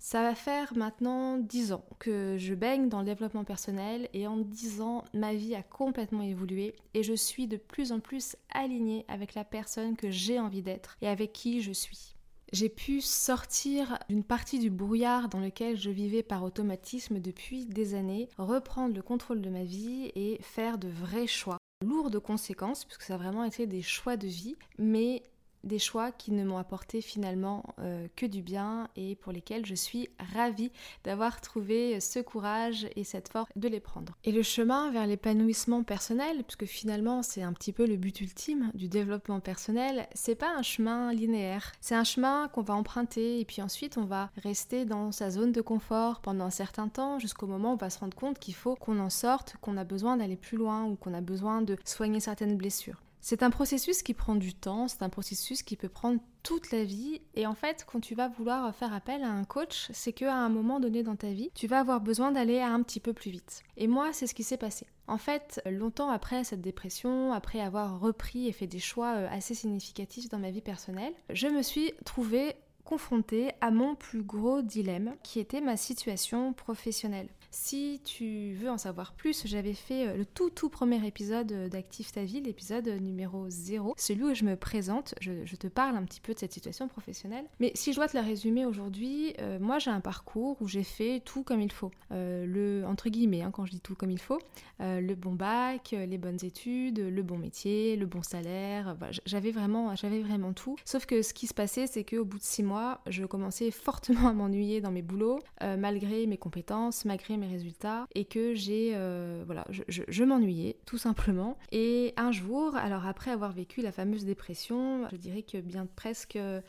Ça 0.00 0.22
va 0.22 0.34
faire 0.36 0.74
maintenant 0.76 1.38
10 1.38 1.72
ans 1.72 1.84
que 1.98 2.36
je 2.38 2.54
baigne 2.54 2.88
dans 2.88 3.00
le 3.00 3.04
développement 3.04 3.42
personnel 3.42 4.08
et 4.14 4.28
en 4.28 4.36
10 4.36 4.80
ans, 4.80 5.04
ma 5.12 5.34
vie 5.34 5.56
a 5.56 5.62
complètement 5.62 6.22
évolué 6.22 6.76
et 6.94 7.02
je 7.02 7.14
suis 7.14 7.48
de 7.48 7.56
plus 7.56 7.90
en 7.90 7.98
plus 7.98 8.36
alignée 8.50 9.04
avec 9.08 9.34
la 9.34 9.44
personne 9.44 9.96
que 9.96 10.10
j'ai 10.10 10.38
envie 10.38 10.62
d'être 10.62 10.96
et 11.02 11.08
avec 11.08 11.32
qui 11.32 11.62
je 11.62 11.72
suis. 11.72 12.14
J'ai 12.50 12.70
pu 12.70 13.02
sortir 13.02 13.98
d'une 14.08 14.24
partie 14.24 14.58
du 14.58 14.70
brouillard 14.70 15.28
dans 15.28 15.40
lequel 15.40 15.76
je 15.76 15.90
vivais 15.90 16.22
par 16.22 16.42
automatisme 16.44 17.20
depuis 17.20 17.66
des 17.66 17.94
années, 17.94 18.28
reprendre 18.38 18.94
le 18.94 19.02
contrôle 19.02 19.42
de 19.42 19.50
ma 19.50 19.64
vie 19.64 20.10
et 20.14 20.38
faire 20.40 20.78
de 20.78 20.88
vrais 20.88 21.26
choix, 21.26 21.58
lourds 21.84 22.10
de 22.10 22.18
conséquences, 22.18 22.86
puisque 22.86 23.02
ça 23.02 23.14
a 23.14 23.18
vraiment 23.18 23.44
été 23.44 23.66
des 23.66 23.82
choix 23.82 24.16
de 24.16 24.26
vie, 24.26 24.56
mais 24.78 25.22
des 25.68 25.78
choix 25.78 26.10
qui 26.10 26.32
ne 26.32 26.44
m'ont 26.44 26.58
apporté 26.58 27.00
finalement 27.00 27.62
euh, 27.78 28.08
que 28.16 28.26
du 28.26 28.42
bien 28.42 28.88
et 28.96 29.14
pour 29.14 29.30
lesquels 29.30 29.64
je 29.64 29.74
suis 29.74 30.08
ravie 30.34 30.72
d'avoir 31.04 31.40
trouvé 31.40 32.00
ce 32.00 32.18
courage 32.18 32.88
et 32.96 33.04
cette 33.04 33.28
force 33.28 33.48
de 33.54 33.68
les 33.68 33.78
prendre. 33.78 34.14
Et 34.24 34.32
le 34.32 34.42
chemin 34.42 34.90
vers 34.90 35.06
l'épanouissement 35.06 35.84
personnel, 35.84 36.42
puisque 36.42 36.64
finalement 36.66 37.22
c'est 37.22 37.42
un 37.42 37.52
petit 37.52 37.72
peu 37.72 37.86
le 37.86 37.96
but 37.96 38.20
ultime 38.20 38.72
du 38.74 38.88
développement 38.88 39.40
personnel, 39.40 40.08
c'est 40.14 40.34
pas 40.34 40.52
un 40.56 40.62
chemin 40.62 41.12
linéaire. 41.12 41.72
C'est 41.80 41.94
un 41.94 42.04
chemin 42.04 42.48
qu'on 42.48 42.62
va 42.62 42.74
emprunter 42.74 43.38
et 43.38 43.44
puis 43.44 43.62
ensuite 43.62 43.98
on 43.98 44.04
va 44.04 44.30
rester 44.42 44.84
dans 44.84 45.12
sa 45.12 45.30
zone 45.30 45.52
de 45.52 45.60
confort 45.60 46.20
pendant 46.20 46.46
un 46.46 46.50
certain 46.50 46.88
temps 46.88 47.18
jusqu'au 47.18 47.46
moment 47.46 47.70
où 47.70 47.74
on 47.74 47.76
va 47.76 47.90
se 47.90 47.98
rendre 47.98 48.16
compte 48.16 48.38
qu'il 48.38 48.54
faut 48.54 48.74
qu'on 48.74 48.98
en 48.98 49.10
sorte, 49.10 49.56
qu'on 49.60 49.76
a 49.76 49.84
besoin 49.84 50.16
d'aller 50.16 50.36
plus 50.36 50.56
loin 50.56 50.84
ou 50.84 50.96
qu'on 50.96 51.14
a 51.14 51.20
besoin 51.20 51.62
de 51.62 51.76
soigner 51.84 52.20
certaines 52.20 52.56
blessures. 52.56 53.02
C'est 53.20 53.42
un 53.42 53.50
processus 53.50 54.02
qui 54.02 54.14
prend 54.14 54.36
du 54.36 54.54
temps, 54.54 54.88
c'est 54.88 55.02
un 55.02 55.08
processus 55.08 55.62
qui 55.62 55.76
peut 55.76 55.88
prendre 55.88 56.20
toute 56.42 56.70
la 56.70 56.84
vie. 56.84 57.20
Et 57.34 57.46
en 57.46 57.54
fait, 57.54 57.84
quand 57.90 58.00
tu 58.00 58.14
vas 58.14 58.28
vouloir 58.28 58.74
faire 58.74 58.92
appel 58.92 59.22
à 59.22 59.30
un 59.30 59.44
coach, 59.44 59.88
c'est 59.92 60.12
qu'à 60.12 60.34
un 60.34 60.48
moment 60.48 60.80
donné 60.80 61.02
dans 61.02 61.16
ta 61.16 61.30
vie, 61.30 61.50
tu 61.54 61.66
vas 61.66 61.80
avoir 61.80 62.00
besoin 62.00 62.32
d'aller 62.32 62.60
un 62.60 62.82
petit 62.82 63.00
peu 63.00 63.12
plus 63.12 63.30
vite. 63.30 63.62
Et 63.76 63.86
moi, 63.86 64.12
c'est 64.12 64.26
ce 64.26 64.34
qui 64.34 64.44
s'est 64.44 64.56
passé. 64.56 64.86
En 65.06 65.18
fait, 65.18 65.60
longtemps 65.66 66.10
après 66.10 66.44
cette 66.44 66.60
dépression, 66.60 67.32
après 67.32 67.60
avoir 67.60 68.00
repris 68.00 68.46
et 68.46 68.52
fait 68.52 68.66
des 68.66 68.78
choix 68.78 69.14
euh, 69.16 69.28
assez 69.30 69.54
significatifs 69.54 70.28
dans 70.28 70.38
ma 70.38 70.50
vie 70.50 70.60
personnelle, 70.60 71.14
je 71.30 71.48
me 71.48 71.62
suis 71.62 71.92
trouvée 72.04 72.54
confrontée 72.84 73.52
à 73.60 73.70
mon 73.70 73.94
plus 73.94 74.22
gros 74.22 74.62
dilemme, 74.62 75.14
qui 75.22 75.40
était 75.40 75.60
ma 75.60 75.76
situation 75.76 76.54
professionnelle. 76.54 77.28
Si 77.50 78.00
tu 78.04 78.52
veux 78.54 78.68
en 78.68 78.76
savoir 78.76 79.14
plus, 79.14 79.46
j'avais 79.46 79.72
fait 79.72 80.06
euh, 80.06 80.16
le 80.18 80.26
tout 80.26 80.50
tout 80.50 80.68
premier 80.68 81.04
épisode 81.06 81.50
euh, 81.52 81.68
d'Active 81.68 82.10
ta 82.12 82.22
vie, 82.22 82.42
l'épisode 82.42 82.86
numéro 83.00 83.48
0, 83.48 83.94
celui 83.96 84.24
où 84.24 84.34
je 84.34 84.44
me 84.44 84.54
présente, 84.54 85.14
je, 85.20 85.56
te 85.56 85.66
parle 85.66 85.96
un 85.96 86.04
petit 86.04 86.20
peu 86.20 86.34
de 86.34 86.38
cette 86.38 86.52
situation 86.52 86.88
professionnelle. 86.88 87.46
Mais 87.58 87.72
si 87.74 87.92
je 87.92 87.96
dois 87.96 88.06
te 88.06 88.16
la 88.16 88.22
résumer 88.22 88.66
aujourd'hui, 88.66 89.34
euh, 89.40 89.58
moi 89.58 89.78
j'ai 89.78 89.90
un 89.90 90.00
parcours 90.00 90.60
où 90.60 90.68
j'ai 90.68 90.82
fait 90.82 91.20
tout 91.24 91.42
comme 91.42 91.60
il 91.60 91.72
faut. 91.72 91.90
le, 92.10 92.84
entre 92.86 93.08
guillemets, 93.08 93.42
hein, 93.42 93.50
quand 93.50 93.64
je 93.64 93.72
dis 93.72 93.80
tout 93.80 93.94
comme 93.94 94.10
il 94.10 94.20
faut, 94.20 94.40
le 94.80 95.14
bon 95.14 95.32
bac, 95.32 95.92
les 95.92 96.18
bonnes 96.18 96.38
études, 96.44 97.00
le 97.00 97.22
bon 97.22 97.38
métier, 97.38 97.96
le 97.96 98.06
bon 98.06 98.22
salaire, 98.22 98.96
j'avais 99.24 99.50
vraiment, 99.50 99.92
vraiment 99.94 100.52
tout. 100.52 100.76
Sauf 100.84 101.06
que 101.06 101.22
ce 101.22 101.32
qui 101.34 101.46
se 101.46 101.54
passait, 101.54 101.86
c'est 101.86 102.04
qu'au 102.04 102.24
bout 102.24 102.38
de 102.38 102.42
six 102.42 102.62
mois, 102.62 103.00
je 103.06 103.24
commençais 103.24 103.70
fortement 103.70 104.28
à 104.28 104.32
m'ennuyer 104.32 104.80
dans 104.80 104.92
mes 104.92 105.02
boulots, 105.02 105.40
malgré 105.60 106.26
mes 106.26 106.38
compétences, 106.38 107.04
malgré 107.04 107.37
mes 107.38 107.46
résultats 107.46 108.06
et 108.14 108.24
que 108.24 108.54
j'ai 108.54 108.92
euh, 108.94 109.42
voilà 109.46 109.64
je, 109.70 110.24
m'ennuyais 110.24 110.76
tout 110.84 110.98
simplement 110.98 111.56
et 111.72 112.12
un 112.16 112.32
jour 112.32 112.76
alors 112.76 113.06
après 113.06 113.30
avoir 113.30 113.52
vécu 113.52 113.80
la 113.80 113.92
fameuse 113.92 114.24
dépression 114.24 115.08
je 115.10 115.16
dirais 115.16 115.42
que 115.42 115.58
bien 115.58 115.86
presque 115.96 116.36
euh, 116.36 116.60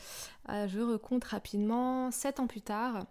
je 0.48 0.80
recompte 0.80 1.26
rapidement 1.26 2.12
sept 2.12 2.40
ans 2.40 2.48
plus 2.48 2.62
tard 2.62 3.06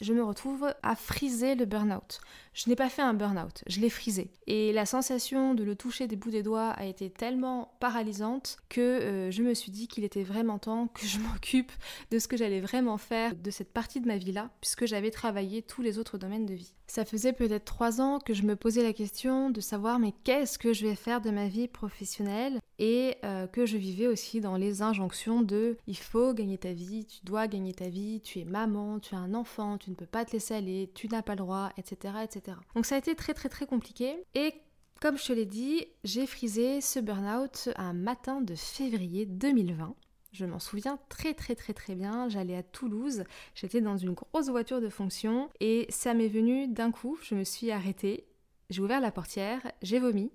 je 0.00 0.12
me 0.12 0.22
retrouve 0.22 0.72
à 0.82 0.94
friser 0.94 1.54
le 1.54 1.64
burn-out. 1.64 2.20
Je 2.58 2.68
n'ai 2.68 2.74
pas 2.74 2.88
fait 2.88 3.02
un 3.02 3.14
burn-out, 3.14 3.62
je 3.68 3.78
l'ai 3.78 3.88
frisé. 3.88 4.32
Et 4.48 4.72
la 4.72 4.84
sensation 4.84 5.54
de 5.54 5.62
le 5.62 5.76
toucher 5.76 6.08
des 6.08 6.16
bouts 6.16 6.32
des 6.32 6.42
doigts 6.42 6.70
a 6.70 6.86
été 6.86 7.08
tellement 7.08 7.70
paralysante 7.78 8.56
que 8.68 8.80
euh, 8.80 9.30
je 9.30 9.44
me 9.44 9.54
suis 9.54 9.70
dit 9.70 9.86
qu'il 9.86 10.02
était 10.02 10.24
vraiment 10.24 10.58
temps 10.58 10.88
que 10.88 11.06
je 11.06 11.18
m'occupe 11.20 11.70
de 12.10 12.18
ce 12.18 12.26
que 12.26 12.36
j'allais 12.36 12.58
vraiment 12.58 12.98
faire 12.98 13.36
de 13.36 13.52
cette 13.52 13.72
partie 13.72 14.00
de 14.00 14.08
ma 14.08 14.16
vie-là, 14.16 14.50
puisque 14.60 14.86
j'avais 14.86 15.12
travaillé 15.12 15.62
tous 15.62 15.82
les 15.82 16.00
autres 16.00 16.18
domaines 16.18 16.46
de 16.46 16.54
vie. 16.54 16.74
Ça 16.88 17.04
faisait 17.04 17.32
peut-être 17.32 17.64
trois 17.64 18.00
ans 18.00 18.18
que 18.18 18.34
je 18.34 18.42
me 18.42 18.56
posais 18.56 18.82
la 18.82 18.92
question 18.92 19.50
de 19.50 19.60
savoir 19.60 20.00
mais 20.00 20.14
qu'est-ce 20.24 20.58
que 20.58 20.72
je 20.72 20.84
vais 20.84 20.96
faire 20.96 21.20
de 21.20 21.30
ma 21.30 21.46
vie 21.46 21.68
professionnelle 21.68 22.58
et 22.78 23.16
euh, 23.24 23.46
que 23.46 23.66
je 23.66 23.76
vivais 23.76 24.06
aussi 24.06 24.40
dans 24.40 24.56
les 24.56 24.82
injonctions 24.82 25.42
de 25.42 25.76
il 25.86 25.96
faut 25.96 26.32
gagner 26.32 26.58
ta 26.58 26.72
vie, 26.72 27.04
tu 27.04 27.18
dois 27.24 27.46
gagner 27.46 27.74
ta 27.74 27.88
vie, 27.88 28.20
tu 28.20 28.40
es 28.40 28.44
maman, 28.44 29.00
tu 29.00 29.14
as 29.14 29.18
un 29.18 29.34
enfant, 29.34 29.78
tu 29.78 29.90
ne 29.90 29.96
peux 29.96 30.06
pas 30.06 30.24
te 30.24 30.32
laisser 30.32 30.54
aller, 30.54 30.90
tu 30.94 31.08
n'as 31.08 31.22
pas 31.22 31.32
le 31.32 31.38
droit, 31.38 31.70
etc., 31.76 32.14
etc. 32.24 32.47
Donc 32.74 32.86
ça 32.86 32.94
a 32.94 32.98
été 32.98 33.14
très 33.14 33.34
très 33.34 33.48
très 33.48 33.66
compliqué 33.66 34.16
et 34.34 34.54
comme 35.00 35.16
je 35.16 35.26
te 35.26 35.32
l'ai 35.32 35.46
dit, 35.46 35.86
j'ai 36.02 36.26
frisé 36.26 36.80
ce 36.80 36.98
burn-out 36.98 37.68
un 37.76 37.92
matin 37.92 38.40
de 38.40 38.56
février 38.56 39.26
2020. 39.26 39.94
Je 40.32 40.44
m'en 40.44 40.58
souviens 40.58 40.98
très 41.08 41.34
très 41.34 41.54
très 41.54 41.72
très 41.72 41.94
bien. 41.94 42.28
J'allais 42.28 42.56
à 42.56 42.64
Toulouse, 42.64 43.22
j'étais 43.54 43.80
dans 43.80 43.96
une 43.96 44.14
grosse 44.14 44.48
voiture 44.48 44.80
de 44.80 44.88
fonction 44.88 45.50
et 45.60 45.86
ça 45.88 46.14
m'est 46.14 46.28
venu 46.28 46.66
d'un 46.66 46.90
coup. 46.90 47.16
Je 47.22 47.36
me 47.36 47.44
suis 47.44 47.70
arrêtée, 47.70 48.26
j'ai 48.70 48.82
ouvert 48.82 49.00
la 49.00 49.12
portière, 49.12 49.60
j'ai 49.82 50.00
vomi 50.00 50.32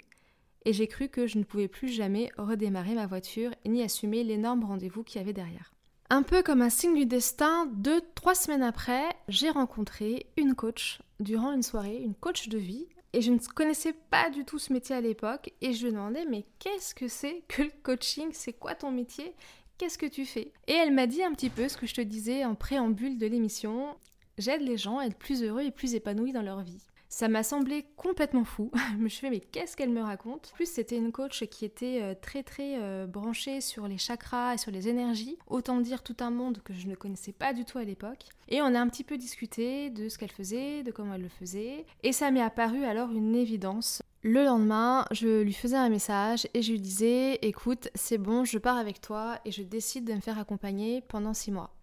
et 0.64 0.72
j'ai 0.72 0.88
cru 0.88 1.10
que 1.10 1.28
je 1.28 1.38
ne 1.38 1.44
pouvais 1.44 1.68
plus 1.68 1.90
jamais 1.90 2.32
redémarrer 2.38 2.96
ma 2.96 3.06
voiture 3.06 3.52
ni 3.66 3.84
assumer 3.84 4.24
l'énorme 4.24 4.64
rendez-vous 4.64 5.04
qu'il 5.04 5.20
y 5.20 5.24
avait 5.24 5.34
derrière. 5.34 5.73
Un 6.14 6.22
peu 6.22 6.44
comme 6.44 6.62
un 6.62 6.70
signe 6.70 6.94
du 6.94 7.08
destin, 7.08 7.66
deux, 7.74 8.00
trois 8.14 8.36
semaines 8.36 8.62
après, 8.62 9.04
j'ai 9.30 9.50
rencontré 9.50 10.28
une 10.38 10.54
coach 10.54 11.00
durant 11.20 11.54
une 11.54 11.64
soirée, 11.64 12.04
une 12.04 12.14
coach 12.14 12.50
de 12.50 12.60
vie. 12.60 12.86
Et 13.14 13.22
je 13.24 13.32
ne 13.32 13.40
connaissais 13.40 13.94
pas 14.12 14.30
du 14.30 14.46
tout 14.46 14.60
ce 14.60 14.72
métier 14.72 14.96
à 14.96 15.02
l'époque. 15.02 15.52
Et 15.62 15.74
je 15.74 15.88
lui 15.88 15.92
demandais 15.92 16.28
mais 16.30 16.46
qu'est-ce 16.60 16.94
que 16.94 17.08
c'est 17.08 17.42
que 17.48 17.64
le 17.64 17.72
coaching? 17.82 18.30
C'est 18.32 18.54
quoi 18.54 18.76
ton 18.76 18.92
métier? 18.92 19.34
Qu'est-ce 19.80 19.98
que 19.98 20.06
tu 20.06 20.24
fais? 20.28 20.52
Et 20.68 20.74
elle 20.74 20.94
m'a 20.94 21.08
dit 21.08 21.24
un 21.24 21.32
petit 21.32 21.50
peu 21.50 21.68
ce 21.68 21.78
que 21.78 21.88
je 21.88 21.96
te 21.96 22.02
disais 22.02 22.46
en 22.46 22.54
préambule 22.54 23.18
de 23.18 23.26
l'émission, 23.26 23.96
j'aide 24.38 24.62
les 24.62 24.78
gens 24.78 25.00
à 25.00 25.08
être 25.08 25.18
plus 25.18 25.42
heureux 25.42 25.64
et 25.64 25.72
plus 25.72 25.96
épanouis 25.96 26.32
dans 26.32 26.44
leur 26.44 26.62
vie. 26.62 26.86
Ça 27.14 27.28
m'a 27.28 27.44
semblé 27.44 27.86
complètement 27.96 28.44
fou. 28.44 28.72
je 28.94 28.98
me 28.98 29.08
suis 29.08 29.20
fait, 29.20 29.30
mais 29.30 29.40
qu'est-ce 29.40 29.78
qu'elle 29.78 29.92
me 29.92 30.02
raconte? 30.02 30.50
En 30.52 30.56
plus, 30.56 30.66
c'était 30.66 30.98
une 30.98 31.12
coach 31.12 31.46
qui 31.46 31.64
était 31.64 32.00
euh, 32.02 32.16
très 32.20 32.42
très 32.42 32.82
euh, 32.82 33.06
branchée 33.06 33.62
sur 33.62 33.88
les 33.88 34.00
chakras 34.00 34.56
et 34.56 34.58
sur 34.58 34.72
les 34.72 34.88
énergies. 34.88 35.38
Autant 35.46 35.80
dire 35.80 36.02
tout 36.02 36.18
un 36.22 36.32
monde 36.32 36.64
que 36.64 36.74
je 36.74 36.88
ne 36.88 36.96
connaissais 36.96 37.32
pas 37.32 37.54
du 37.54 37.66
tout 37.66 37.78
à 37.78 37.84
l'époque. 37.84 38.26
Et 38.50 38.64
on 38.64 38.74
a 38.74 38.80
un 38.80 38.90
petit 38.90 39.04
peu 39.04 39.20
discuté 39.20 39.92
de 39.92 40.10
ce 40.10 40.18
qu'elle 40.18 40.32
faisait, 40.32 40.82
de 40.82 40.90
comment 40.90 41.14
elle 41.14 41.22
le 41.22 41.30
faisait. 41.30 41.86
Et 42.02 42.14
ça 42.14 42.32
m'est 42.32 42.42
apparu 42.42 42.84
alors 42.84 43.12
une 43.12 43.36
évidence. 43.36 44.02
Le 44.24 44.44
lendemain, 44.44 45.06
je 45.12 45.44
lui 45.44 45.54
faisais 45.54 45.78
un 45.78 45.90
message 45.90 46.48
et 46.56 46.64
je 46.64 46.72
lui 46.72 46.82
disais 46.82 47.38
Écoute, 47.44 47.90
c'est 47.94 48.18
bon, 48.18 48.44
je 48.44 48.58
pars 48.58 48.78
avec 48.78 49.02
toi 49.02 49.38
et 49.46 49.52
je 49.52 49.62
décide 49.62 50.06
de 50.06 50.14
me 50.14 50.20
faire 50.20 50.40
accompagner 50.40 51.02
pendant 51.02 51.36
six 51.36 51.52
mois. 51.52 51.76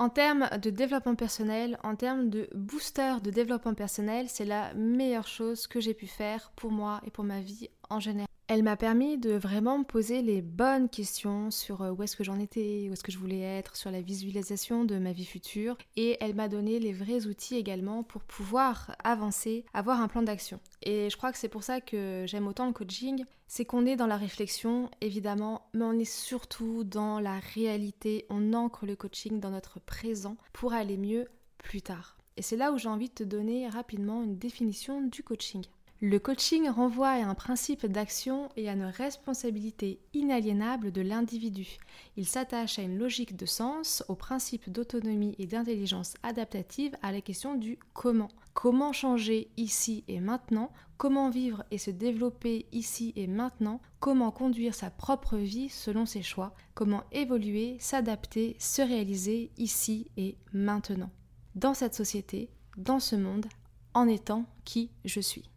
En 0.00 0.10
termes 0.10 0.48
de 0.62 0.70
développement 0.70 1.16
personnel, 1.16 1.76
en 1.82 1.96
termes 1.96 2.30
de 2.30 2.48
booster 2.54 3.16
de 3.20 3.30
développement 3.32 3.74
personnel, 3.74 4.28
c'est 4.28 4.44
la 4.44 4.72
meilleure 4.74 5.26
chose 5.26 5.66
que 5.66 5.80
j'ai 5.80 5.94
pu 5.94 6.06
faire 6.06 6.52
pour 6.54 6.70
moi 6.70 7.00
et 7.04 7.10
pour 7.10 7.24
ma 7.24 7.40
vie 7.40 7.68
en 7.90 7.98
général. 7.98 8.28
Elle 8.50 8.62
m'a 8.62 8.78
permis 8.78 9.18
de 9.18 9.32
vraiment 9.32 9.80
me 9.80 9.84
poser 9.84 10.22
les 10.22 10.40
bonnes 10.40 10.88
questions 10.88 11.50
sur 11.50 11.82
euh, 11.82 11.90
où 11.90 12.02
est-ce 12.02 12.16
que 12.16 12.24
j'en 12.24 12.38
étais, 12.38 12.86
où 12.88 12.94
est-ce 12.94 13.02
que 13.02 13.12
je 13.12 13.18
voulais 13.18 13.42
être, 13.42 13.76
sur 13.76 13.90
la 13.90 14.00
visualisation 14.00 14.84
de 14.84 14.96
ma 14.96 15.12
vie 15.12 15.26
future. 15.26 15.76
Et 15.96 16.16
elle 16.20 16.34
m'a 16.34 16.48
donné 16.48 16.78
les 16.78 16.94
vrais 16.94 17.26
outils 17.26 17.56
également 17.56 18.02
pour 18.02 18.22
pouvoir 18.22 18.96
avancer, 19.04 19.66
avoir 19.74 20.00
un 20.00 20.08
plan 20.08 20.22
d'action. 20.22 20.60
Et 20.80 21.10
je 21.10 21.16
crois 21.18 21.30
que 21.30 21.36
c'est 21.36 21.50
pour 21.50 21.62
ça 21.62 21.82
que 21.82 22.24
j'aime 22.26 22.46
autant 22.46 22.66
le 22.66 22.72
coaching, 22.72 23.22
c'est 23.48 23.66
qu'on 23.66 23.84
est 23.84 23.96
dans 23.96 24.06
la 24.06 24.16
réflexion, 24.16 24.90
évidemment, 25.02 25.68
mais 25.74 25.84
on 25.84 25.98
est 25.98 26.10
surtout 26.10 26.84
dans 26.84 27.20
la 27.20 27.40
réalité. 27.54 28.24
On 28.30 28.54
ancre 28.54 28.86
le 28.86 28.96
coaching 28.96 29.40
dans 29.40 29.50
notre 29.50 29.78
présent 29.78 30.38
pour 30.54 30.72
aller 30.72 30.96
mieux 30.96 31.28
plus 31.58 31.82
tard. 31.82 32.16
Et 32.38 32.42
c'est 32.42 32.56
là 32.56 32.72
où 32.72 32.78
j'ai 32.78 32.88
envie 32.88 33.10
de 33.10 33.14
te 33.14 33.24
donner 33.24 33.68
rapidement 33.68 34.22
une 34.22 34.38
définition 34.38 35.02
du 35.02 35.22
coaching. 35.22 35.64
Le 36.00 36.20
coaching 36.20 36.68
renvoie 36.68 37.08
à 37.08 37.26
un 37.26 37.34
principe 37.34 37.84
d'action 37.84 38.50
et 38.56 38.68
à 38.68 38.74
une 38.74 38.84
responsabilité 38.84 39.98
inaliénable 40.14 40.92
de 40.92 41.00
l'individu. 41.00 41.76
Il 42.16 42.24
s'attache 42.24 42.78
à 42.78 42.82
une 42.82 42.98
logique 42.98 43.34
de 43.36 43.46
sens, 43.46 44.04
au 44.06 44.14
principe 44.14 44.70
d'autonomie 44.70 45.34
et 45.40 45.46
d'intelligence 45.46 46.14
adaptative, 46.22 46.96
à 47.02 47.10
la 47.10 47.20
question 47.20 47.56
du 47.56 47.80
comment. 47.94 48.28
Comment 48.54 48.92
changer 48.92 49.50
ici 49.56 50.04
et 50.06 50.20
maintenant? 50.20 50.70
Comment 50.98 51.30
vivre 51.30 51.64
et 51.72 51.78
se 51.78 51.90
développer 51.90 52.66
ici 52.70 53.12
et 53.16 53.26
maintenant? 53.26 53.80
Comment 53.98 54.30
conduire 54.30 54.76
sa 54.76 54.90
propre 54.90 55.36
vie 55.36 55.68
selon 55.68 56.06
ses 56.06 56.22
choix? 56.22 56.54
Comment 56.74 57.02
évoluer, 57.10 57.76
s'adapter, 57.80 58.54
se 58.60 58.82
réaliser 58.82 59.50
ici 59.58 60.12
et 60.16 60.36
maintenant? 60.52 61.10
Dans 61.56 61.74
cette 61.74 61.94
société, 61.94 62.50
dans 62.76 63.00
ce 63.00 63.16
monde, 63.16 63.46
en 63.94 64.06
étant 64.06 64.44
qui 64.64 64.92
je 65.04 65.18
suis? 65.18 65.50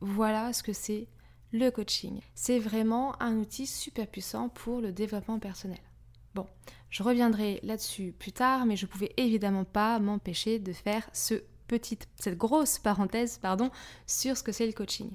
Voilà 0.00 0.52
ce 0.52 0.62
que 0.62 0.72
c'est 0.72 1.08
le 1.52 1.70
coaching. 1.70 2.20
C'est 2.34 2.58
vraiment 2.58 3.20
un 3.22 3.36
outil 3.36 3.66
super 3.66 4.06
puissant 4.06 4.48
pour 4.48 4.80
le 4.80 4.92
développement 4.92 5.38
personnel. 5.38 5.80
Bon, 6.34 6.46
je 6.90 7.02
reviendrai 7.02 7.60
là-dessus 7.62 8.14
plus 8.18 8.32
tard, 8.32 8.66
mais 8.66 8.76
je 8.76 8.86
pouvais 8.86 9.12
évidemment 9.16 9.64
pas 9.64 9.98
m'empêcher 9.98 10.58
de 10.58 10.72
faire 10.72 11.08
ce 11.12 11.42
petite, 11.66 12.08
cette 12.16 12.38
grosse 12.38 12.78
parenthèse 12.78 13.38
pardon, 13.38 13.70
sur 14.06 14.36
ce 14.36 14.42
que 14.42 14.52
c'est 14.52 14.66
le 14.66 14.72
coaching. 14.72 15.10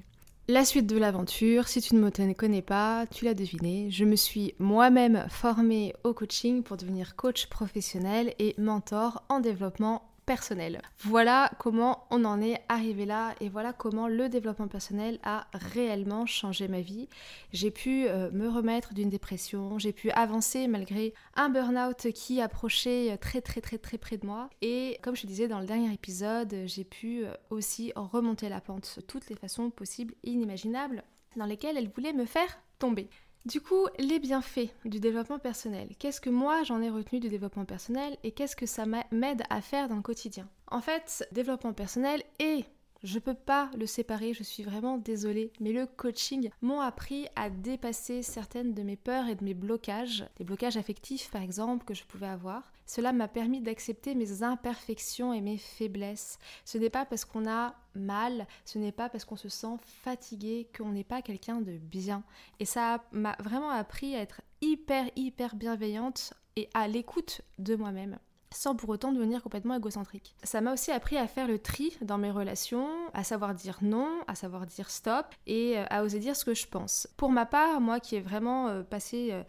La 0.46 0.66
suite 0.66 0.86
de 0.86 0.98
l'aventure, 0.98 1.68
si 1.68 1.80
tu 1.80 1.94
ne 1.94 2.00
me 2.00 2.34
connais 2.34 2.60
pas, 2.60 3.06
tu 3.06 3.24
l'as 3.24 3.32
deviné, 3.32 3.90
je 3.90 4.04
me 4.04 4.14
suis 4.14 4.54
moi-même 4.58 5.24
formée 5.30 5.94
au 6.04 6.12
coaching 6.12 6.62
pour 6.62 6.76
devenir 6.76 7.16
coach 7.16 7.46
professionnel 7.46 8.34
et 8.38 8.54
mentor 8.58 9.24
en 9.30 9.40
développement 9.40 10.13
personnel. 10.26 10.80
Voilà 11.00 11.50
comment 11.58 12.06
on 12.10 12.24
en 12.24 12.40
est 12.40 12.62
arrivé 12.68 13.06
là 13.06 13.34
et 13.40 13.48
voilà 13.48 13.72
comment 13.72 14.08
le 14.08 14.28
développement 14.28 14.68
personnel 14.68 15.18
a 15.22 15.46
réellement 15.52 16.26
changé 16.26 16.68
ma 16.68 16.80
vie. 16.80 17.08
J'ai 17.52 17.70
pu 17.70 18.06
euh, 18.06 18.30
me 18.32 18.48
remettre 18.48 18.94
d'une 18.94 19.10
dépression, 19.10 19.78
j'ai 19.78 19.92
pu 19.92 20.10
avancer 20.10 20.66
malgré 20.68 21.14
un 21.34 21.48
burn-out 21.48 22.12
qui 22.12 22.40
approchait 22.40 23.16
très 23.18 23.40
très 23.40 23.60
très 23.60 23.78
très 23.78 23.98
près 23.98 24.16
de 24.16 24.26
moi 24.26 24.50
et 24.62 24.98
comme 25.02 25.16
je 25.16 25.26
disais 25.26 25.48
dans 25.48 25.60
le 25.60 25.66
dernier 25.66 25.92
épisode, 25.92 26.54
j'ai 26.66 26.84
pu 26.84 27.24
euh, 27.24 27.32
aussi 27.50 27.92
remonter 27.94 28.48
la 28.48 28.60
pente 28.60 28.94
de 28.96 29.02
toutes 29.02 29.28
les 29.28 29.36
façons 29.36 29.70
possibles 29.70 30.14
inimaginables 30.22 31.04
dans 31.36 31.46
lesquelles 31.46 31.76
elle 31.76 31.88
voulait 31.88 32.12
me 32.12 32.26
faire 32.26 32.58
tomber. 32.78 33.08
Du 33.46 33.60
coup, 33.60 33.86
les 33.98 34.18
bienfaits 34.18 34.70
du 34.86 35.00
développement 35.00 35.38
personnel. 35.38 35.90
Qu'est-ce 35.98 36.22
que 36.22 36.30
moi 36.30 36.62
j'en 36.62 36.80
ai 36.80 36.88
retenu 36.88 37.20
du 37.20 37.28
développement 37.28 37.66
personnel 37.66 38.16
et 38.22 38.30
qu'est-ce 38.30 38.56
que 38.56 38.64
ça 38.64 38.86
m'aide 38.86 39.42
à 39.50 39.60
faire 39.60 39.86
dans 39.90 39.96
le 39.96 40.02
quotidien? 40.02 40.48
En 40.70 40.80
fait, 40.80 41.28
développement 41.30 41.74
personnel 41.74 42.22
et 42.38 42.64
je 43.02 43.18
peux 43.18 43.34
pas 43.34 43.70
le 43.76 43.84
séparer, 43.84 44.32
je 44.32 44.42
suis 44.42 44.62
vraiment 44.62 44.96
désolée, 44.96 45.52
mais 45.60 45.72
le 45.72 45.84
coaching 45.84 46.48
m'ont 46.62 46.80
appris 46.80 47.26
à 47.36 47.50
dépasser 47.50 48.22
certaines 48.22 48.72
de 48.72 48.82
mes 48.82 48.96
peurs 48.96 49.28
et 49.28 49.34
de 49.34 49.44
mes 49.44 49.52
blocages, 49.52 50.24
des 50.38 50.44
blocages 50.44 50.78
affectifs 50.78 51.30
par 51.30 51.42
exemple 51.42 51.84
que 51.84 51.92
je 51.92 52.04
pouvais 52.04 52.28
avoir. 52.28 52.72
Cela 52.86 53.12
m'a 53.12 53.28
permis 53.28 53.60
d'accepter 53.60 54.14
mes 54.14 54.42
imperfections 54.42 55.32
et 55.32 55.40
mes 55.40 55.58
faiblesses. 55.58 56.38
Ce 56.64 56.78
n'est 56.78 56.90
pas 56.90 57.04
parce 57.04 57.24
qu'on 57.24 57.48
a 57.48 57.74
mal, 57.94 58.46
ce 58.64 58.78
n'est 58.78 58.92
pas 58.92 59.08
parce 59.08 59.24
qu'on 59.24 59.36
se 59.36 59.48
sent 59.48 59.76
fatigué 59.82 60.68
qu'on 60.76 60.92
n'est 60.92 61.04
pas 61.04 61.22
quelqu'un 61.22 61.60
de 61.60 61.78
bien. 61.78 62.22
Et 62.60 62.64
ça 62.64 63.04
m'a 63.12 63.36
vraiment 63.40 63.70
appris 63.70 64.14
à 64.14 64.20
être 64.20 64.42
hyper 64.60 65.10
hyper 65.16 65.56
bienveillante 65.56 66.34
et 66.56 66.68
à 66.74 66.88
l'écoute 66.88 67.42
de 67.58 67.76
moi-même 67.76 68.18
sans 68.54 68.74
pour 68.74 68.88
autant 68.88 69.12
devenir 69.12 69.42
complètement 69.42 69.74
égocentrique. 69.74 70.34
Ça 70.42 70.60
m'a 70.60 70.72
aussi 70.72 70.90
appris 70.90 71.16
à 71.16 71.26
faire 71.26 71.46
le 71.46 71.58
tri 71.58 71.96
dans 72.00 72.18
mes 72.18 72.30
relations, 72.30 72.88
à 73.12 73.24
savoir 73.24 73.54
dire 73.54 73.78
non, 73.82 74.08
à 74.26 74.34
savoir 74.34 74.66
dire 74.66 74.90
stop 74.90 75.26
et 75.46 75.78
euh, 75.78 75.84
à 75.90 76.02
oser 76.02 76.20
dire 76.20 76.36
ce 76.36 76.44
que 76.44 76.54
je 76.54 76.66
pense. 76.66 77.08
Pour 77.16 77.30
ma 77.30 77.46
part, 77.46 77.80
moi 77.80 78.00
qui 78.00 78.16
ai 78.16 78.20
vraiment 78.20 78.68
euh, 78.68 78.82
passé 78.82 79.30
euh, 79.32 79.42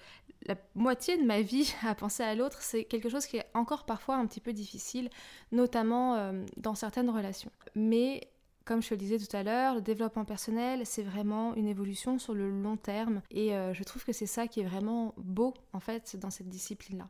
la 0.46 0.56
moitié 0.76 1.18
de 1.18 1.24
ma 1.24 1.42
vie 1.42 1.74
à 1.86 1.96
penser 1.96 2.24
à 2.24 2.36
l'autre, 2.36 2.62
c'est 2.62 2.84
quelque 2.84 3.10
chose 3.10 3.26
qui 3.26 3.38
est 3.38 3.46
encore 3.54 3.86
parfois 3.86 4.16
un 4.16 4.26
petit 4.26 4.42
peu 4.42 4.54
difficile, 4.54 5.10
notamment 5.52 6.34
dans 6.58 6.76
certaines 6.76 7.10
relations. 7.10 7.52
Mais 7.76 8.30
comme 8.64 8.82
je 8.82 8.90
le 8.92 8.98
disais 8.98 9.20
tout 9.20 9.36
à 9.36 9.44
l'heure, 9.44 9.76
le 9.76 9.82
développement 9.82 10.26
personnel, 10.26 10.86
c'est 10.86 11.04
vraiment 11.04 11.54
une 11.56 11.68
évolution 11.68 12.18
sur 12.20 12.34
le 12.34 12.50
long 12.50 12.78
terme 12.78 13.22
et 13.32 13.52
je 13.74 13.84
trouve 13.84 14.04
que 14.04 14.14
c'est 14.14 14.26
ça 14.26 14.48
qui 14.48 14.62
est 14.62 14.66
vraiment 14.66 15.14
beau 15.18 15.54
en 15.74 15.80
fait 15.80 16.16
dans 16.18 16.30
cette 16.30 16.50
discipline-là. 16.50 17.10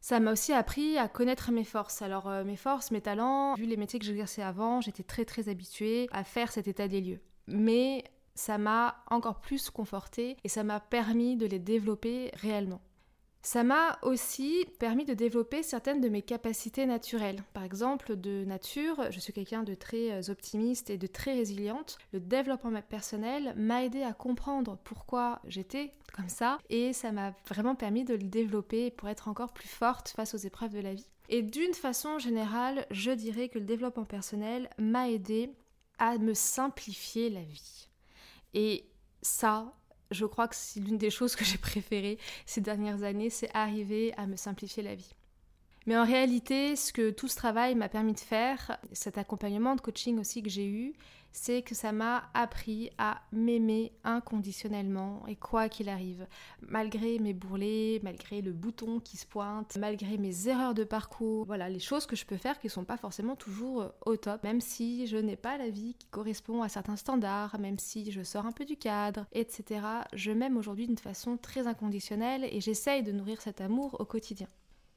Ça 0.00 0.18
m'a 0.18 0.32
aussi 0.32 0.52
appris 0.52 0.96
à 0.96 1.08
connaître 1.08 1.52
mes 1.52 1.64
forces. 1.64 2.00
Alors 2.00 2.28
euh, 2.28 2.42
mes 2.42 2.56
forces, 2.56 2.90
mes 2.90 3.02
talents, 3.02 3.54
vu 3.54 3.66
les 3.66 3.76
métiers 3.76 3.98
que 3.98 4.06
j'exerçais 4.06 4.42
avant, 4.42 4.80
j'étais 4.80 5.02
très 5.02 5.24
très 5.24 5.48
habituée 5.48 6.08
à 6.10 6.24
faire 6.24 6.50
cet 6.50 6.68
état 6.68 6.88
des 6.88 7.02
lieux. 7.02 7.20
Mais 7.46 8.04
ça 8.34 8.58
m'a 8.58 9.02
encore 9.10 9.40
plus 9.40 9.70
confortée 9.70 10.36
et 10.44 10.48
ça 10.48 10.64
m'a 10.64 10.80
permis 10.80 11.36
de 11.36 11.46
les 11.46 11.58
développer 11.58 12.30
réellement. 12.34 12.80
Ça 13.42 13.64
m'a 13.64 13.98
aussi 14.02 14.66
permis 14.78 15.06
de 15.06 15.14
développer 15.14 15.62
certaines 15.62 16.02
de 16.02 16.10
mes 16.10 16.20
capacités 16.20 16.84
naturelles. 16.84 17.42
Par 17.54 17.64
exemple, 17.64 18.16
de 18.16 18.44
nature, 18.44 19.10
je 19.10 19.18
suis 19.18 19.32
quelqu'un 19.32 19.62
de 19.62 19.74
très 19.74 20.12
euh, 20.12 20.30
optimiste 20.30 20.90
et 20.90 20.98
de 20.98 21.06
très 21.06 21.32
résiliente. 21.32 21.96
Le 22.12 22.20
développement 22.20 22.78
personnel 22.82 23.54
m'a 23.56 23.84
aidé 23.84 24.02
à 24.02 24.12
comprendre 24.12 24.76
pourquoi 24.84 25.40
j'étais 25.46 25.94
comme 26.14 26.28
ça 26.28 26.58
et 26.68 26.92
ça 26.92 27.12
m'a 27.12 27.32
vraiment 27.48 27.74
permis 27.74 28.04
de 28.04 28.14
le 28.14 28.24
développer 28.24 28.90
pour 28.90 29.08
être 29.08 29.28
encore 29.28 29.54
plus 29.54 29.68
forte 29.68 30.10
face 30.10 30.34
aux 30.34 30.38
épreuves 30.38 30.74
de 30.74 30.80
la 30.80 30.92
vie. 30.92 31.08
Et 31.30 31.42
d'une 31.42 31.74
façon 31.74 32.18
générale, 32.18 32.86
je 32.90 33.10
dirais 33.10 33.48
que 33.48 33.58
le 33.58 33.64
développement 33.64 34.04
personnel 34.04 34.68
m'a 34.78 35.08
aidé 35.08 35.50
à 35.98 36.18
me 36.18 36.34
simplifier 36.34 37.30
la 37.30 37.42
vie. 37.42 37.89
Et 38.54 38.84
ça, 39.22 39.72
je 40.10 40.26
crois 40.26 40.48
que 40.48 40.56
c'est 40.56 40.80
l'une 40.80 40.98
des 40.98 41.10
choses 41.10 41.36
que 41.36 41.44
j'ai 41.44 41.58
préférées 41.58 42.18
ces 42.46 42.60
dernières 42.60 43.02
années, 43.02 43.30
c'est 43.30 43.50
arriver 43.54 44.12
à 44.16 44.26
me 44.26 44.36
simplifier 44.36 44.82
la 44.82 44.94
vie. 44.94 45.14
Mais 45.86 45.96
en 45.96 46.04
réalité, 46.04 46.76
ce 46.76 46.92
que 46.92 47.10
tout 47.10 47.28
ce 47.28 47.36
travail 47.36 47.74
m'a 47.74 47.88
permis 47.88 48.12
de 48.12 48.20
faire, 48.20 48.78
cet 48.92 49.16
accompagnement 49.18 49.74
de 49.76 49.80
coaching 49.80 50.18
aussi 50.18 50.42
que 50.42 50.50
j'ai 50.50 50.66
eu, 50.66 50.92
c'est 51.32 51.62
que 51.62 51.74
ça 51.74 51.92
m'a 51.92 52.24
appris 52.34 52.90
à 52.98 53.22
m'aimer 53.32 53.92
inconditionnellement 54.04 55.24
et 55.28 55.36
quoi 55.36 55.68
qu'il 55.68 55.88
arrive, 55.88 56.26
malgré 56.60 57.18
mes 57.18 57.32
bourrelets, 57.32 58.00
malgré 58.02 58.42
le 58.42 58.52
bouton 58.52 59.00
qui 59.00 59.16
se 59.16 59.26
pointe, 59.26 59.76
malgré 59.78 60.18
mes 60.18 60.48
erreurs 60.48 60.74
de 60.74 60.84
parcours, 60.84 61.44
voilà, 61.46 61.68
les 61.68 61.78
choses 61.78 62.06
que 62.06 62.16
je 62.16 62.26
peux 62.26 62.36
faire 62.36 62.58
qui 62.58 62.66
ne 62.66 62.72
sont 62.72 62.84
pas 62.84 62.96
forcément 62.96 63.36
toujours 63.36 63.82
euh, 63.82 63.88
au 64.06 64.16
top, 64.16 64.42
même 64.42 64.60
si 64.60 65.06
je 65.06 65.16
n'ai 65.16 65.36
pas 65.36 65.56
la 65.56 65.70
vie 65.70 65.94
qui 65.98 66.08
correspond 66.08 66.62
à 66.62 66.68
certains 66.68 66.96
standards, 66.96 67.58
même 67.58 67.78
si 67.78 68.10
je 68.10 68.22
sors 68.22 68.46
un 68.46 68.52
peu 68.52 68.64
du 68.64 68.76
cadre, 68.76 69.26
etc. 69.32 69.80
Je 70.12 70.32
m'aime 70.32 70.56
aujourd'hui 70.56 70.86
d'une 70.86 70.98
façon 70.98 71.36
très 71.36 71.66
inconditionnelle 71.66 72.44
et 72.44 72.60
j'essaye 72.60 73.02
de 73.02 73.12
nourrir 73.12 73.40
cet 73.40 73.60
amour 73.60 73.96
au 74.00 74.04
quotidien. 74.04 74.48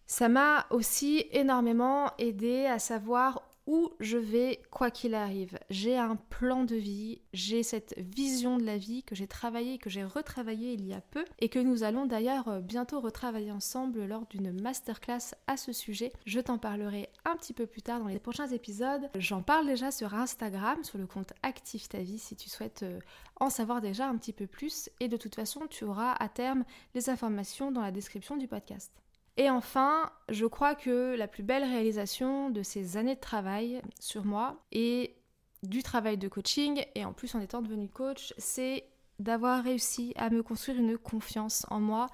Ça 0.06 0.30
m'a 0.30 0.66
aussi 0.70 1.26
énormément 1.32 2.12
aidé 2.18 2.66
à 2.66 2.80
savoir 2.80 3.42
où 3.66 3.92
je 4.00 4.18
vais 4.18 4.62
quoi 4.72 4.92
qu'il 4.92 5.16
arrive. 5.16 5.58
J'ai 5.70 5.98
un 5.98 6.16
plan 6.16 6.64
de 6.64 6.76
vie, 6.76 7.22
j'ai 7.32 7.64
cette 7.64 7.96
vision 7.98 8.58
de 8.58 8.64
la 8.64 8.78
vie 8.78 9.04
que 9.04 9.16
j'ai 9.16 9.28
travaillée, 9.28 9.78
que 9.78 9.90
j'ai 9.90 10.04
retravaillée 10.04 10.74
il 10.74 10.86
y 10.86 10.94
a 10.94 11.02
peu 11.02 11.24
et 11.40 11.50
que 11.50 11.60
nous 11.60 11.84
allons 11.84 12.06
d'ailleurs 12.06 12.48
euh, 12.50 12.60
bientôt 12.60 13.00
retravailler 13.00 13.52
ensemble 13.52 14.06
lors 14.06 14.26
d'une 14.28 14.52
masterclass 14.62 15.36
à 15.48 15.56
ce 15.56 15.72
sujet. 15.72 16.12
Je 16.26 16.40
t'en 16.40 16.58
parlerai 16.58 17.10
un 17.26 17.36
petit 17.38 17.54
peu 17.54 17.66
plus 17.66 17.82
tard 17.82 18.00
dans 18.00 18.08
les 18.08 18.20
prochains 18.20 18.48
épisodes. 18.48 19.10
J'en 19.16 19.42
parle 19.42 19.66
déjà 19.66 19.92
sur 19.92 20.14
Instagram, 20.14 20.84
sur 20.84 20.98
le 20.98 21.08
compte 21.08 21.34
Active 21.42 21.88
ta 21.88 22.00
vie 22.00 22.20
si 22.20 22.36
tu 22.36 22.50
souhaites 22.50 22.84
euh, 22.84 23.00
en 23.40 23.50
savoir 23.50 23.82
déjà 23.82 24.08
un 24.08 24.18
petit 24.18 24.34
peu 24.34 24.48
plus 24.48 24.90
et 25.00 25.08
de 25.08 25.18
toute 25.18 25.36
façon 25.36 25.68
tu 25.70 25.86
auras 25.86 26.14
à 26.14 26.28
terme 26.28 26.66
les 26.96 27.10
informations 27.10 27.72
dans 27.72 27.82
la 27.82 27.92
description 27.92 28.36
du 28.36 28.48
podcast. 28.48 28.92
Et 29.38 29.50
enfin, 29.50 30.12
je 30.30 30.46
crois 30.46 30.76
que 30.76 31.16
la 31.16 31.28
plus 31.28 31.44
belle 31.44 31.64
réalisation 31.64 32.50
de 32.50 32.62
ces 32.62 32.98
années 32.98 33.16
de 33.16 33.20
travail 33.20 33.82
sur 34.00 34.26
moi 34.26 34.64
et 34.72 35.16
du 35.64 35.82
travail 35.82 36.18
de 36.18 36.28
coaching, 36.28 36.86
et 36.94 37.06
en 37.06 37.14
plus 37.14 37.34
en 37.36 37.40
étant 37.40 37.62
devenue 37.62 37.90
coach, 37.90 38.34
c'est 38.38 38.86
d'avoir 39.20 39.64
réussi 39.64 40.14
à 40.18 40.30
me 40.30 40.44
construire 40.44 40.78
une 40.78 40.98
confiance 40.98 41.66
en 41.70 41.80
moi 41.80 42.08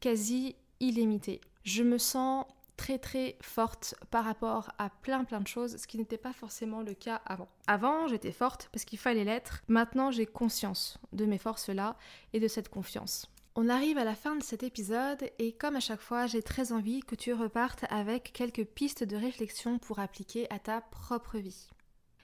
quasi 0.00 0.56
illimitée. 0.80 1.40
Je 1.64 1.82
me 1.82 1.98
sens 1.98 2.46
très 2.76 2.98
très 2.98 3.36
forte 3.40 3.94
par 4.10 4.24
rapport 4.24 4.72
à 4.78 4.90
plein 4.90 5.24
plein 5.24 5.40
de 5.40 5.46
choses, 5.46 5.76
ce 5.76 5.86
qui 5.86 5.98
n'était 5.98 6.18
pas 6.18 6.32
forcément 6.32 6.82
le 6.82 6.94
cas 6.94 7.20
avant. 7.24 7.48
Avant, 7.66 8.08
j'étais 8.08 8.32
forte 8.32 8.68
parce 8.72 8.84
qu'il 8.84 8.98
fallait 8.98 9.24
l'être. 9.24 9.62
Maintenant, 9.68 10.10
j'ai 10.10 10.26
conscience 10.26 10.98
de 11.12 11.24
mes 11.24 11.38
forces-là 11.38 11.96
et 12.32 12.40
de 12.40 12.48
cette 12.48 12.68
confiance. 12.68 13.28
On 13.56 13.68
arrive 13.68 13.98
à 13.98 14.04
la 14.04 14.16
fin 14.16 14.34
de 14.34 14.42
cet 14.42 14.64
épisode 14.64 15.30
et 15.38 15.52
comme 15.52 15.76
à 15.76 15.80
chaque 15.80 16.00
fois, 16.00 16.26
j'ai 16.26 16.42
très 16.42 16.72
envie 16.72 17.02
que 17.02 17.14
tu 17.14 17.32
repartes 17.32 17.84
avec 17.88 18.32
quelques 18.32 18.64
pistes 18.64 19.04
de 19.04 19.14
réflexion 19.14 19.78
pour 19.78 20.00
appliquer 20.00 20.52
à 20.52 20.58
ta 20.58 20.80
propre 20.80 21.38
vie. 21.38 21.68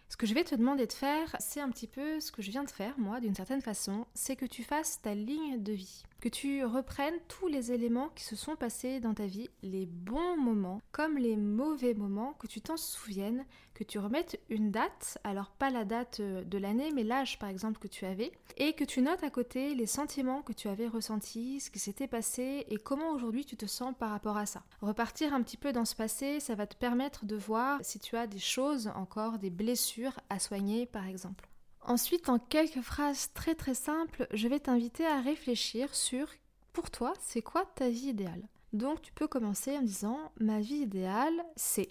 Ce 0.08 0.16
que 0.16 0.26
je 0.26 0.34
vais 0.34 0.42
te 0.42 0.56
demander 0.56 0.88
de 0.88 0.92
faire, 0.92 1.36
c'est 1.38 1.60
un 1.60 1.70
petit 1.70 1.86
peu 1.86 2.18
ce 2.18 2.32
que 2.32 2.42
je 2.42 2.50
viens 2.50 2.64
de 2.64 2.70
faire, 2.70 2.98
moi, 2.98 3.20
d'une 3.20 3.36
certaine 3.36 3.62
façon, 3.62 4.08
c'est 4.12 4.34
que 4.34 4.44
tu 4.44 4.64
fasses 4.64 5.02
ta 5.02 5.14
ligne 5.14 5.62
de 5.62 5.72
vie 5.72 6.02
que 6.20 6.28
tu 6.28 6.64
reprennes 6.64 7.18
tous 7.28 7.48
les 7.48 7.72
éléments 7.72 8.10
qui 8.14 8.24
se 8.24 8.36
sont 8.36 8.54
passés 8.54 9.00
dans 9.00 9.14
ta 9.14 9.26
vie, 9.26 9.48
les 9.62 9.86
bons 9.86 10.36
moments 10.36 10.80
comme 10.92 11.16
les 11.16 11.36
mauvais 11.36 11.94
moments, 11.94 12.34
que 12.34 12.46
tu 12.46 12.60
t'en 12.60 12.76
souviennes, 12.76 13.44
que 13.74 13.84
tu 13.84 13.98
remettes 13.98 14.38
une 14.50 14.70
date, 14.70 15.18
alors 15.24 15.50
pas 15.50 15.70
la 15.70 15.84
date 15.84 16.20
euh, 16.20 16.44
de 16.44 16.58
l'année, 16.58 16.92
mais 16.92 17.04
l'âge 17.04 17.38
par 17.38 17.48
exemple 17.48 17.78
que 17.78 17.88
tu 17.88 18.04
avais, 18.04 18.32
et 18.58 18.74
que 18.74 18.84
tu 18.84 19.00
notes 19.00 19.24
à 19.24 19.30
côté 19.30 19.74
les 19.74 19.86
sentiments 19.86 20.42
que 20.42 20.52
tu 20.52 20.68
avais 20.68 20.88
ressentis, 20.88 21.60
ce 21.60 21.70
qui 21.70 21.78
s'était 21.78 22.06
passé 22.06 22.66
et 22.68 22.76
comment 22.76 23.12
aujourd'hui 23.12 23.44
tu 23.44 23.56
te 23.56 23.66
sens 23.66 23.94
par 23.98 24.10
rapport 24.10 24.36
à 24.36 24.46
ça. 24.46 24.62
Repartir 24.82 25.32
un 25.32 25.42
petit 25.42 25.56
peu 25.56 25.72
dans 25.72 25.84
ce 25.86 25.96
passé, 25.96 26.40
ça 26.40 26.54
va 26.54 26.66
te 26.66 26.76
permettre 26.76 27.24
de 27.24 27.36
voir 27.36 27.78
si 27.82 27.98
tu 27.98 28.16
as 28.16 28.26
des 28.26 28.38
choses 28.38 28.90
encore, 28.94 29.38
des 29.38 29.50
blessures 29.50 30.20
à 30.28 30.38
soigner 30.38 30.86
par 30.86 31.06
exemple. 31.06 31.49
Ensuite, 31.90 32.28
en 32.28 32.38
quelques 32.38 32.82
phrases 32.82 33.32
très 33.34 33.56
très 33.56 33.74
simples, 33.74 34.28
je 34.32 34.46
vais 34.46 34.60
t'inviter 34.60 35.04
à 35.04 35.20
réfléchir 35.20 35.92
sur, 35.92 36.28
pour 36.72 36.88
toi, 36.88 37.12
c'est 37.18 37.42
quoi 37.42 37.64
ta 37.74 37.88
vie 37.88 38.10
idéale? 38.10 38.46
Donc 38.72 39.02
tu 39.02 39.12
peux 39.12 39.26
commencer 39.26 39.76
en 39.76 39.82
disant, 39.82 40.30
ma 40.38 40.60
vie 40.60 40.82
idéale, 40.82 41.34
c'est... 41.56 41.88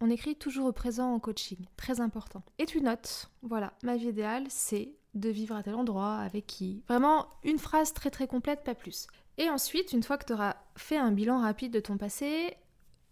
On 0.00 0.08
écrit 0.08 0.34
toujours 0.34 0.64
au 0.64 0.72
présent 0.72 1.12
en 1.12 1.20
coaching, 1.20 1.58
très 1.76 2.00
important. 2.00 2.42
Et 2.58 2.64
tu 2.64 2.80
notes, 2.80 3.30
voilà, 3.42 3.74
ma 3.82 3.98
vie 3.98 4.08
idéale, 4.08 4.46
c'est 4.48 4.94
de 5.12 5.28
vivre 5.28 5.54
à 5.54 5.62
tel 5.62 5.74
endroit, 5.74 6.16
avec 6.16 6.46
qui. 6.46 6.82
Vraiment 6.88 7.28
une 7.42 7.58
phrase 7.58 7.92
très 7.92 8.08
très 8.08 8.26
complète, 8.26 8.64
pas 8.64 8.74
plus. 8.74 9.08
Et 9.36 9.50
ensuite, 9.50 9.92
une 9.92 10.02
fois 10.02 10.16
que 10.16 10.24
tu 10.24 10.32
auras 10.32 10.56
fait 10.74 10.96
un 10.96 11.12
bilan 11.12 11.42
rapide 11.42 11.74
de 11.74 11.80
ton 11.80 11.98
passé, 11.98 12.56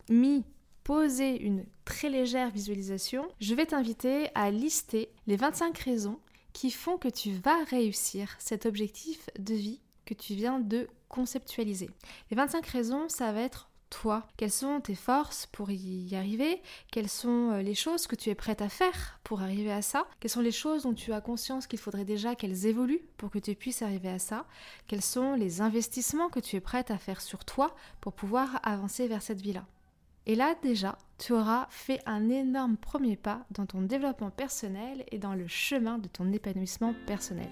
mis 0.08 0.46
poser 0.82 1.40
une 1.40 1.64
très 1.84 2.08
légère 2.08 2.50
visualisation, 2.50 3.28
je 3.40 3.54
vais 3.54 3.66
t'inviter 3.66 4.30
à 4.34 4.50
lister 4.50 5.10
les 5.26 5.36
25 5.36 5.76
raisons 5.78 6.18
qui 6.52 6.70
font 6.70 6.98
que 6.98 7.08
tu 7.08 7.32
vas 7.32 7.64
réussir 7.64 8.34
cet 8.38 8.66
objectif 8.66 9.30
de 9.38 9.54
vie 9.54 9.80
que 10.04 10.14
tu 10.14 10.34
viens 10.34 10.58
de 10.58 10.88
conceptualiser. 11.08 11.90
Les 12.30 12.36
25 12.36 12.66
raisons, 12.66 13.08
ça 13.08 13.32
va 13.32 13.40
être 13.40 13.70
toi. 13.90 14.26
Quelles 14.38 14.50
sont 14.50 14.80
tes 14.80 14.94
forces 14.94 15.46
pour 15.46 15.70
y 15.70 16.14
arriver? 16.16 16.62
Quelles 16.90 17.10
sont 17.10 17.50
euh, 17.52 17.62
les 17.62 17.74
choses 17.74 18.06
que 18.06 18.16
tu 18.16 18.30
es 18.30 18.34
prête 18.34 18.62
à 18.62 18.70
faire 18.70 19.20
pour 19.22 19.42
arriver 19.42 19.70
à 19.70 19.82
ça? 19.82 20.06
Quelles 20.18 20.30
sont 20.30 20.40
les 20.40 20.50
choses 20.50 20.84
dont 20.84 20.94
tu 20.94 21.12
as 21.12 21.20
conscience 21.20 21.66
qu'il 21.66 21.78
faudrait 21.78 22.06
déjà 22.06 22.34
qu'elles 22.34 22.66
évoluent 22.66 23.04
pour 23.18 23.30
que 23.30 23.38
tu 23.38 23.54
puisses 23.54 23.82
arriver 23.82 24.08
à 24.08 24.18
ça? 24.18 24.46
Quels 24.88 25.02
sont 25.02 25.34
les 25.34 25.60
investissements 25.60 26.30
que 26.30 26.40
tu 26.40 26.56
es 26.56 26.60
prête 26.60 26.90
à 26.90 26.98
faire 26.98 27.20
sur 27.20 27.44
toi 27.44 27.74
pour 28.00 28.14
pouvoir 28.14 28.60
avancer 28.62 29.06
vers 29.08 29.22
cette 29.22 29.42
vie-là? 29.42 29.66
Et 30.26 30.34
là 30.34 30.54
déjà, 30.62 30.98
tu 31.18 31.32
auras 31.32 31.66
fait 31.70 32.00
un 32.06 32.28
énorme 32.28 32.76
premier 32.76 33.16
pas 33.16 33.44
dans 33.50 33.66
ton 33.66 33.82
développement 33.82 34.30
personnel 34.30 35.04
et 35.10 35.18
dans 35.18 35.34
le 35.34 35.46
chemin 35.46 35.98
de 35.98 36.08
ton 36.08 36.32
épanouissement 36.32 36.94
personnel. 37.06 37.50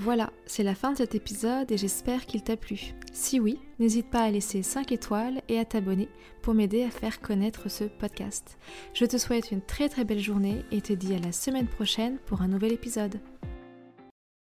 Voilà, 0.00 0.32
c'est 0.46 0.64
la 0.64 0.74
fin 0.74 0.92
de 0.92 0.96
cet 0.96 1.14
épisode 1.14 1.70
et 1.70 1.76
j'espère 1.76 2.26
qu'il 2.26 2.42
t'a 2.42 2.56
plu. 2.56 2.94
Si 3.12 3.38
oui, 3.38 3.58
n'hésite 3.78 4.10
pas 4.10 4.22
à 4.22 4.30
laisser 4.30 4.62
5 4.62 4.90
étoiles 4.92 5.40
et 5.48 5.58
à 5.58 5.64
t'abonner 5.64 6.08
pour 6.42 6.54
m'aider 6.54 6.82
à 6.82 6.90
faire 6.90 7.20
connaître 7.20 7.70
ce 7.70 7.84
podcast. 7.84 8.58
Je 8.94 9.04
te 9.04 9.16
souhaite 9.16 9.52
une 9.52 9.62
très 9.62 9.88
très 9.88 10.04
belle 10.04 10.18
journée 10.18 10.64
et 10.72 10.80
te 10.80 10.92
dis 10.92 11.14
à 11.14 11.18
la 11.18 11.32
semaine 11.32 11.68
prochaine 11.68 12.18
pour 12.26 12.42
un 12.42 12.48
nouvel 12.48 12.72
épisode. 12.72 13.20